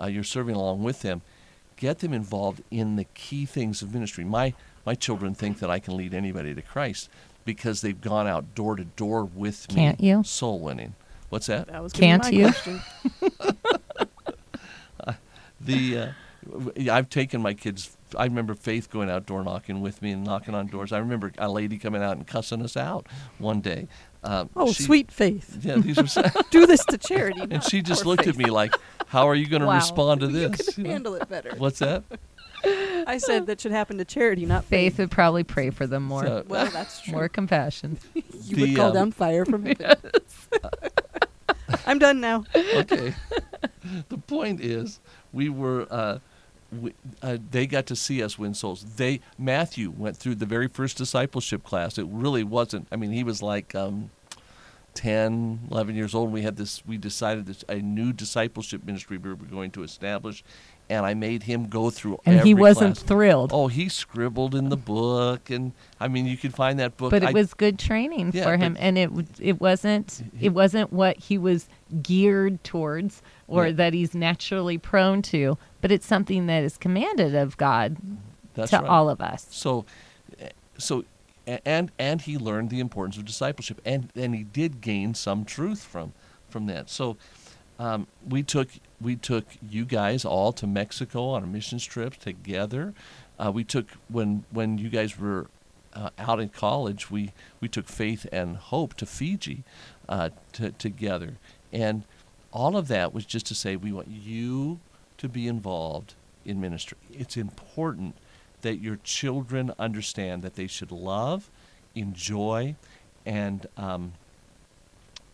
Uh, 0.00 0.06
you're 0.06 0.24
serving 0.24 0.54
along 0.56 0.82
with 0.82 1.02
them. 1.02 1.22
Get 1.76 1.98
them 2.00 2.12
involved 2.12 2.62
in 2.70 2.96
the 2.96 3.04
key 3.14 3.46
things 3.46 3.82
of 3.82 3.92
ministry. 3.92 4.24
My 4.24 4.54
my 4.86 4.94
children 4.94 5.34
think 5.34 5.58
that 5.60 5.70
I 5.70 5.78
can 5.78 5.96
lead 5.96 6.14
anybody 6.14 6.54
to 6.54 6.62
Christ 6.62 7.08
because 7.44 7.80
they've 7.80 8.00
gone 8.00 8.26
out 8.26 8.54
door 8.54 8.76
to 8.76 8.84
door 8.84 9.24
with 9.24 9.68
me. 9.70 9.76
Can't 9.76 10.00
you? 10.00 10.22
Soul 10.24 10.60
winning. 10.60 10.94
What's 11.30 11.46
that? 11.46 11.66
That 11.68 11.82
was 11.82 11.92
Can't 11.92 12.22
my 12.22 12.28
you? 12.30 12.42
question. 12.50 12.80
The 15.60 15.96
uh, 15.98 16.08
w- 16.50 16.90
I've 16.90 17.08
taken 17.08 17.40
my 17.40 17.54
kids. 17.54 17.96
I 18.16 18.24
remember 18.24 18.54
Faith 18.54 18.90
going 18.90 19.10
out 19.10 19.26
door 19.26 19.42
knocking 19.44 19.80
with 19.80 20.00
me 20.02 20.12
and 20.12 20.24
knocking 20.24 20.54
on 20.54 20.66
doors. 20.66 20.92
I 20.92 20.98
remember 20.98 21.32
a 21.38 21.50
lady 21.50 21.78
coming 21.78 22.02
out 22.02 22.16
and 22.16 22.26
cussing 22.26 22.62
us 22.62 22.76
out 22.76 23.06
one 23.38 23.60
day. 23.60 23.88
Um, 24.22 24.48
Oh, 24.56 24.72
she- 24.72 24.82
sweet 24.84 25.10
faith. 25.12 25.58
Yeah, 25.62 25.76
these 25.76 25.96
were. 25.96 26.30
Do 26.50 26.66
this 26.66 26.84
to 26.86 26.98
charity. 26.98 27.42
and 27.50 27.62
she 27.62 27.82
just 27.82 28.02
poor 28.04 28.14
looked 28.16 28.26
at 28.26 28.36
me 28.36 28.46
like, 28.46 28.74
"How 29.06 29.28
are 29.28 29.34
you 29.34 29.46
going 29.46 29.60
to 29.62 29.66
Wow. 29.68 29.74
respond 29.76 30.20
to 30.22 30.26
You 30.30 30.48
this?" 30.48 30.66
could 30.68 30.76
You 30.78 30.84
know? 30.84 30.90
handle 30.90 31.14
it 31.16 31.28
better. 31.28 31.52
What's 31.58 31.78
that? 31.80 32.04
I 33.06 33.18
said 33.18 33.46
that 33.46 33.60
should 33.60 33.72
happen 33.72 33.98
to 33.98 34.04
charity, 34.06 34.46
not 34.46 34.64
Faith 34.64 34.94
faith. 34.94 34.98
would 35.00 35.10
probably 35.10 35.44
pray 35.44 35.68
for 35.68 35.86
them 35.86 36.02
more, 36.04 36.24
So- 36.24 36.44
Well, 36.48 36.70
that's 36.70 37.02
true. 37.02 37.12
more 37.12 37.28
compassion. 37.28 37.98
you 38.14 38.22
The, 38.56 38.60
would 38.62 38.76
call 38.76 38.86
um, 38.88 38.94
down 38.94 39.12
fire 39.12 39.44
from 39.44 39.66
heaven. 39.66 39.98
I'm 41.86 41.98
done 41.98 42.20
now. 42.20 42.44
okay. 42.54 43.14
the 44.08 44.18
point 44.18 44.60
is, 44.60 45.00
we 45.32 45.48
were. 45.50 45.86
Uh, 45.90 46.18
we, 46.80 46.94
uh, 47.22 47.38
they 47.50 47.66
got 47.66 47.86
to 47.86 47.96
see 47.96 48.22
us 48.22 48.38
win 48.38 48.54
souls. 48.54 48.84
They 48.96 49.20
Matthew 49.38 49.90
went 49.90 50.16
through 50.16 50.36
the 50.36 50.46
very 50.46 50.68
first 50.68 50.96
discipleship 50.96 51.64
class. 51.64 51.98
It 51.98 52.06
really 52.08 52.44
wasn't. 52.44 52.88
I 52.92 52.96
mean, 52.96 53.12
he 53.12 53.24
was 53.24 53.42
like 53.42 53.74
um, 53.74 54.10
10, 54.94 55.68
11 55.70 55.94
years 55.94 56.14
old. 56.14 56.32
We 56.32 56.42
had 56.42 56.56
this. 56.56 56.84
We 56.86 56.96
decided 56.96 57.46
this 57.46 57.64
a 57.68 57.76
new 57.76 58.12
discipleship 58.12 58.84
ministry 58.84 59.18
we 59.18 59.30
were 59.30 59.36
going 59.36 59.70
to 59.72 59.82
establish, 59.82 60.44
and 60.90 61.06
I 61.06 61.14
made 61.14 61.44
him 61.44 61.68
go 61.68 61.88
through. 61.90 62.20
And 62.26 62.40
he 62.40 62.52
wasn't 62.54 62.96
class. 62.96 63.06
thrilled. 63.08 63.50
Oh, 63.52 63.68
he 63.68 63.88
scribbled 63.88 64.54
in 64.54 64.68
the 64.68 64.76
book, 64.76 65.48
and 65.50 65.72
I 65.98 66.08
mean, 66.08 66.26
you 66.26 66.36
could 66.36 66.54
find 66.54 66.78
that 66.78 66.96
book. 66.96 67.10
but 67.10 67.22
it 67.22 67.30
I- 67.30 67.32
was 67.32 67.54
good 67.54 67.78
training 67.78 68.32
Yeah, 68.34 68.44
for 68.44 68.56
him 68.56 68.76
and 68.78 68.98
it 68.98 69.10
it 69.40 69.60
wasn't 69.60 70.22
He- 70.38 70.46
it 70.46 70.52
wasn't 70.54 70.92
what 70.92 71.16
he 71.18 71.38
was 71.38 71.68
geared 72.02 72.62
towards 72.64 73.22
or 73.48 73.66
Yeah. 73.66 73.72
that 73.72 73.94
he's 73.94 74.14
naturally 74.14 74.78
prone 74.78 75.22
to 75.22 75.56
but 75.80 75.90
it's 75.92 76.06
something 76.06 76.46
that 76.46 76.62
is 76.64 76.76
commanded 76.76 77.34
of 77.34 77.56
God 77.56 77.96
that's 78.54 78.70
to 78.70 78.78
right. 78.78 78.86
all 78.88 79.08
of 79.08 79.20
us 79.20 79.46
So, 79.50 79.84
eh, 80.40 80.48
so, 80.78 81.04
and 81.66 81.90
and 81.98 82.20
he 82.22 82.36
learned 82.38 82.70
the 82.70 82.80
importance 82.80 83.16
of 83.16 83.24
discipleship, 83.24 83.80
and 83.84 84.10
and 84.14 84.34
he 84.34 84.42
did 84.44 84.80
gain 84.80 85.14
some 85.14 85.44
truth 85.44 85.82
from 85.82 86.12
from 86.48 86.66
that. 86.66 86.88
So, 86.88 87.16
um, 87.78 88.06
we 88.28 88.42
took 88.42 88.68
we 89.00 89.16
took 89.16 89.44
you 89.68 89.84
guys 89.84 90.24
all 90.24 90.52
to 90.52 90.66
Mexico 90.66 91.28
on 91.30 91.42
a 91.42 91.46
missions 91.46 91.84
trip 91.84 92.16
together. 92.16 92.94
Uh, 93.38 93.50
we 93.52 93.64
took 93.64 93.86
when 94.08 94.44
when 94.50 94.78
you 94.78 94.88
guys 94.88 95.18
were 95.18 95.46
uh, 95.94 96.10
out 96.18 96.40
in 96.40 96.48
college, 96.48 97.10
we 97.10 97.32
we 97.60 97.68
took 97.68 97.88
faith 97.88 98.26
and 98.32 98.56
hope 98.56 98.94
to 98.94 99.06
Fiji 99.06 99.64
uh, 100.08 100.30
to, 100.52 100.70
together, 100.72 101.34
and 101.72 102.04
all 102.52 102.76
of 102.76 102.88
that 102.88 103.12
was 103.12 103.24
just 103.24 103.46
to 103.46 103.54
say 103.54 103.74
we 103.74 103.92
want 103.92 104.08
you 104.08 104.78
to 105.18 105.28
be 105.28 105.48
involved 105.48 106.14
in 106.44 106.60
ministry. 106.60 106.98
It's 107.12 107.36
important 107.36 108.14
that 108.62 108.76
your 108.76 108.98
children 109.02 109.72
understand 109.78 110.42
that 110.42 110.54
they 110.54 110.66
should 110.66 110.92
love, 110.92 111.50
enjoy, 111.94 112.76
and 113.26 113.66
um, 113.76 114.12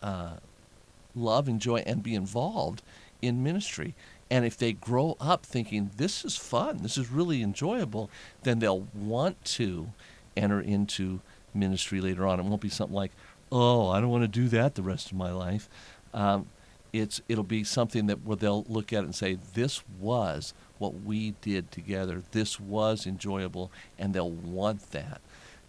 uh, 0.02 0.36
love, 1.14 1.48
enjoy, 1.48 1.78
and 1.86 2.02
be 2.02 2.14
involved 2.14 2.82
in 3.22 3.42
ministry. 3.42 3.94
And 4.30 4.44
if 4.44 4.56
they 4.56 4.72
grow 4.72 5.16
up 5.20 5.44
thinking 5.44 5.90
this 5.96 6.24
is 6.24 6.36
fun, 6.36 6.78
this 6.78 6.96
is 6.96 7.10
really 7.10 7.42
enjoyable, 7.42 8.10
then 8.42 8.60
they'll 8.60 8.86
want 8.94 9.44
to 9.56 9.92
enter 10.36 10.60
into 10.60 11.20
ministry 11.52 12.00
later 12.00 12.26
on. 12.26 12.38
It 12.38 12.44
won't 12.44 12.60
be 12.60 12.68
something 12.68 12.94
like, 12.94 13.12
"Oh, 13.50 13.88
I 13.88 14.00
don't 14.00 14.10
want 14.10 14.22
to 14.22 14.28
do 14.28 14.48
that 14.48 14.76
the 14.76 14.82
rest 14.82 15.10
of 15.10 15.16
my 15.16 15.32
life." 15.32 15.68
Um, 16.14 16.46
it's 16.92 17.20
it'll 17.28 17.44
be 17.44 17.64
something 17.64 18.06
that 18.06 18.24
where 18.24 18.36
they'll 18.36 18.64
look 18.68 18.92
at 18.92 19.02
it 19.02 19.06
and 19.06 19.14
say, 19.14 19.36
"This 19.54 19.82
was 19.98 20.54
what 20.78 21.02
we 21.02 21.32
did 21.40 21.70
together. 21.72 22.22
This 22.30 22.60
was 22.60 23.06
enjoyable," 23.06 23.72
and 23.98 24.14
they'll 24.14 24.30
want 24.30 24.92
that. 24.92 25.20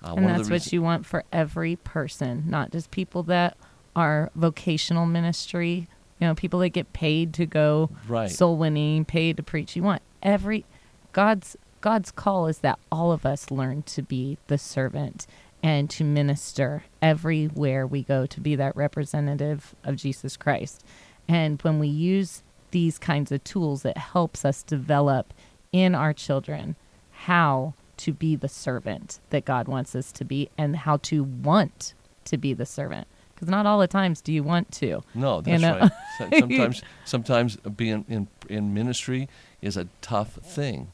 Uh, 0.04 0.14
and 0.16 0.26
one 0.26 0.32
of 0.32 0.38
that's 0.38 0.48
the 0.50 0.54
what 0.54 0.74
you 0.74 0.82
want 0.82 1.06
for 1.06 1.24
every 1.32 1.76
person 1.76 2.44
not 2.48 2.72
just 2.72 2.90
people 2.90 3.22
that 3.22 3.56
are 3.96 4.32
vocational 4.36 5.06
ministry. 5.06 5.88
You 6.20 6.28
know 6.28 6.36
people 6.36 6.60
that 6.60 6.70
get 6.70 6.94
paid 6.94 7.34
to 7.36 7.46
go 7.46 7.90
right. 8.08 8.30
soul 8.30 8.58
winning 8.58 9.06
paid 9.06 9.38
to 9.38 9.44
preach. 9.44 9.76
You 9.76 9.84
want 9.84 10.02
every 10.22 10.66
god's 11.14 11.58
god's 11.82 12.12
call 12.12 12.48
is 12.48 12.60
that 12.60 12.80
all 12.92 13.12
of 13.12 13.26
us 13.26 13.50
learn 13.50 13.82
to 13.84 14.02
be 14.02 14.38
the 14.48 14.58
servant 14.58 15.26
and 15.64 15.90
to 15.90 16.04
minister 16.04 16.84
everywhere 17.02 17.86
we 17.86 18.04
go 18.04 18.26
to 18.26 18.40
be 18.40 18.56
that 18.56 18.76
representative 18.76 19.76
of 19.84 19.96
jesus 19.96 20.38
christ. 20.38 20.84
And 21.28 21.62
when 21.62 21.80
we 21.80 21.88
use 21.88 22.44
these 22.72 22.98
kinds 22.98 23.32
of 23.32 23.44
tools 23.44 23.84
it 23.84 23.98
helps 23.98 24.46
us 24.46 24.64
develop 24.64 25.34
in 25.72 25.96
our 25.96 26.14
children 26.14 26.76
how 27.12 27.74
to 27.98 28.14
be 28.14 28.36
the 28.36 28.50
servant 28.50 29.20
that 29.32 29.46
god 29.46 29.68
wants 29.68 29.96
us 29.96 30.12
to 30.12 30.24
be 30.24 30.50
and 30.58 30.76
how 30.76 30.98
to 30.98 31.24
want 31.24 31.94
to 32.26 32.38
be 32.38 32.54
the 32.54 32.66
servant 32.66 33.08
because 33.42 33.50
not 33.52 33.66
all 33.66 33.80
the 33.80 33.88
times 33.88 34.22
do 34.22 34.32
you 34.32 34.44
want 34.44 34.72
to 34.72 35.02
No, 35.16 35.38
you 35.38 35.42
that's 35.58 35.62
know? 35.62 35.80
right. 35.80 35.92
Sometimes, 36.40 36.84
sometimes 37.06 37.56
being 37.76 38.06
in 38.08 38.28
in 38.48 38.74
ministry 38.74 39.28
is 39.62 39.76
a 39.76 39.88
tough 40.02 40.34
thing, 40.36 40.92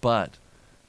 but 0.00 0.38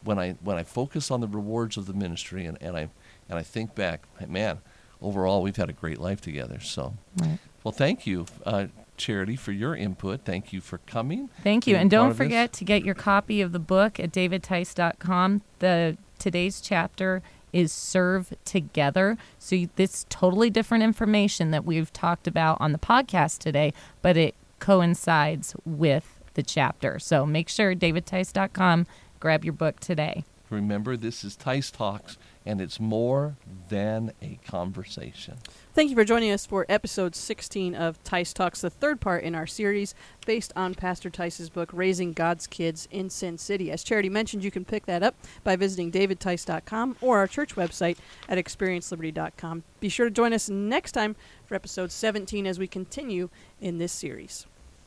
when 0.04 0.18
I 0.18 0.32
when 0.42 0.58
I 0.58 0.64
focus 0.64 1.12
on 1.12 1.22
the 1.22 1.28
rewards 1.28 1.78
of 1.78 1.86
the 1.86 1.94
ministry 1.94 2.46
and, 2.46 2.58
and 2.62 2.76
I 2.76 2.90
and 3.30 3.38
I 3.38 3.44
think 3.44 3.76
back, 3.76 4.02
man, 4.28 4.60
overall 5.02 5.44
we've 5.44 5.56
had 5.56 5.70
a 5.70 5.74
great 5.74 6.00
life 6.00 6.20
together. 6.22 6.60
So, 6.60 6.96
Right. 7.18 7.38
well, 7.64 7.72
thank 7.72 8.08
you, 8.08 8.26
uh, 8.46 8.68
Charity, 8.98 9.36
for 9.36 9.52
your 9.52 9.76
input. 9.76 10.22
Thank 10.26 10.52
you 10.54 10.62
for 10.62 10.80
coming. 10.80 11.30
Thank 11.44 11.68
you. 11.68 11.76
And 11.76 11.92
don't 11.92 12.12
of 12.12 12.18
this. 12.18 12.26
forget 12.26 12.54
to 12.54 12.64
get 12.66 12.84
your 12.84 12.96
copy 12.96 13.42
of 13.42 13.52
the 13.52 13.60
book 13.60 14.00
at 14.00 14.12
davidtice.com. 14.12 15.42
The 15.60 15.98
today's 16.18 16.62
chapter 16.62 17.22
is 17.56 17.72
serve 17.72 18.34
together. 18.44 19.18
So 19.40 19.56
you- 19.56 19.70
this 19.78 20.06
totally 20.10 20.50
different 20.50 20.84
information 20.84 21.52
that 21.52 21.64
we've 21.64 21.92
talked 21.94 22.28
about 22.28 22.60
on 22.60 22.74
the 22.74 22.78
podcast 22.78 23.40
today, 23.40 23.74
but 24.02 24.18
it 24.18 24.36
coincides 24.60 25.56
with 25.66 26.20
the 26.34 26.44
chapter. 26.44 27.00
So 27.00 27.26
make 27.26 27.48
sure 27.48 27.74
davidtice.com 27.74 28.86
grab 29.22 29.46
your 29.46 29.54
book 29.54 29.80
today. 29.80 30.26
Remember, 30.50 30.96
this 30.98 31.24
is 31.24 31.36
Tice 31.36 31.72
Talks, 31.72 32.18
and 32.46 32.62
it's 32.62 32.80
more 32.80 33.36
than 33.70 34.12
a 34.22 34.40
conversation. 34.48 35.38
Thank 35.74 35.90
you 35.90 35.96
for 35.96 36.06
joining 36.06 36.32
us 36.32 36.46
for 36.46 36.66
episode 36.70 37.16
16 37.16 37.76
of 37.76 38.02
Tice 38.04 38.34
Talks, 38.34 38.62
the 38.62 38.70
third 38.70 39.02
part 39.02 39.24
in 39.24 39.36
our 39.36 39.48
series 39.48 39.96
based 40.26 40.54
on 40.56 40.76
Pastor 40.76 41.10
Tice's 41.10 41.50
book, 41.50 41.70
Raising 41.74 42.14
God's 42.14 42.48
Kids 42.48 42.88
in 42.92 43.10
Sin 43.10 43.38
City. 43.38 43.72
As 43.72 43.84
Charity 43.84 44.10
mentioned, 44.10 44.44
you 44.44 44.52
can 44.52 44.64
pick 44.66 44.86
that 44.86 45.04
up 45.04 45.16
by 45.44 45.56
visiting 45.56 45.90
davidtice.com 45.90 46.98
or 47.02 47.18
our 47.18 47.28
church 47.28 47.56
website 47.56 47.98
at 48.30 48.38
experienceliberty.com. 48.38 49.64
Be 49.80 49.90
sure 49.90 50.06
to 50.06 50.12
join 50.12 50.34
us 50.34 50.50
next 50.50 50.94
time 50.94 51.16
for 51.46 51.56
episode 51.56 51.92
17 51.92 52.46
as 52.48 52.60
we 52.60 52.68
continue 52.68 53.30
in 53.60 53.78
this 53.80 53.92
series. 53.92 54.46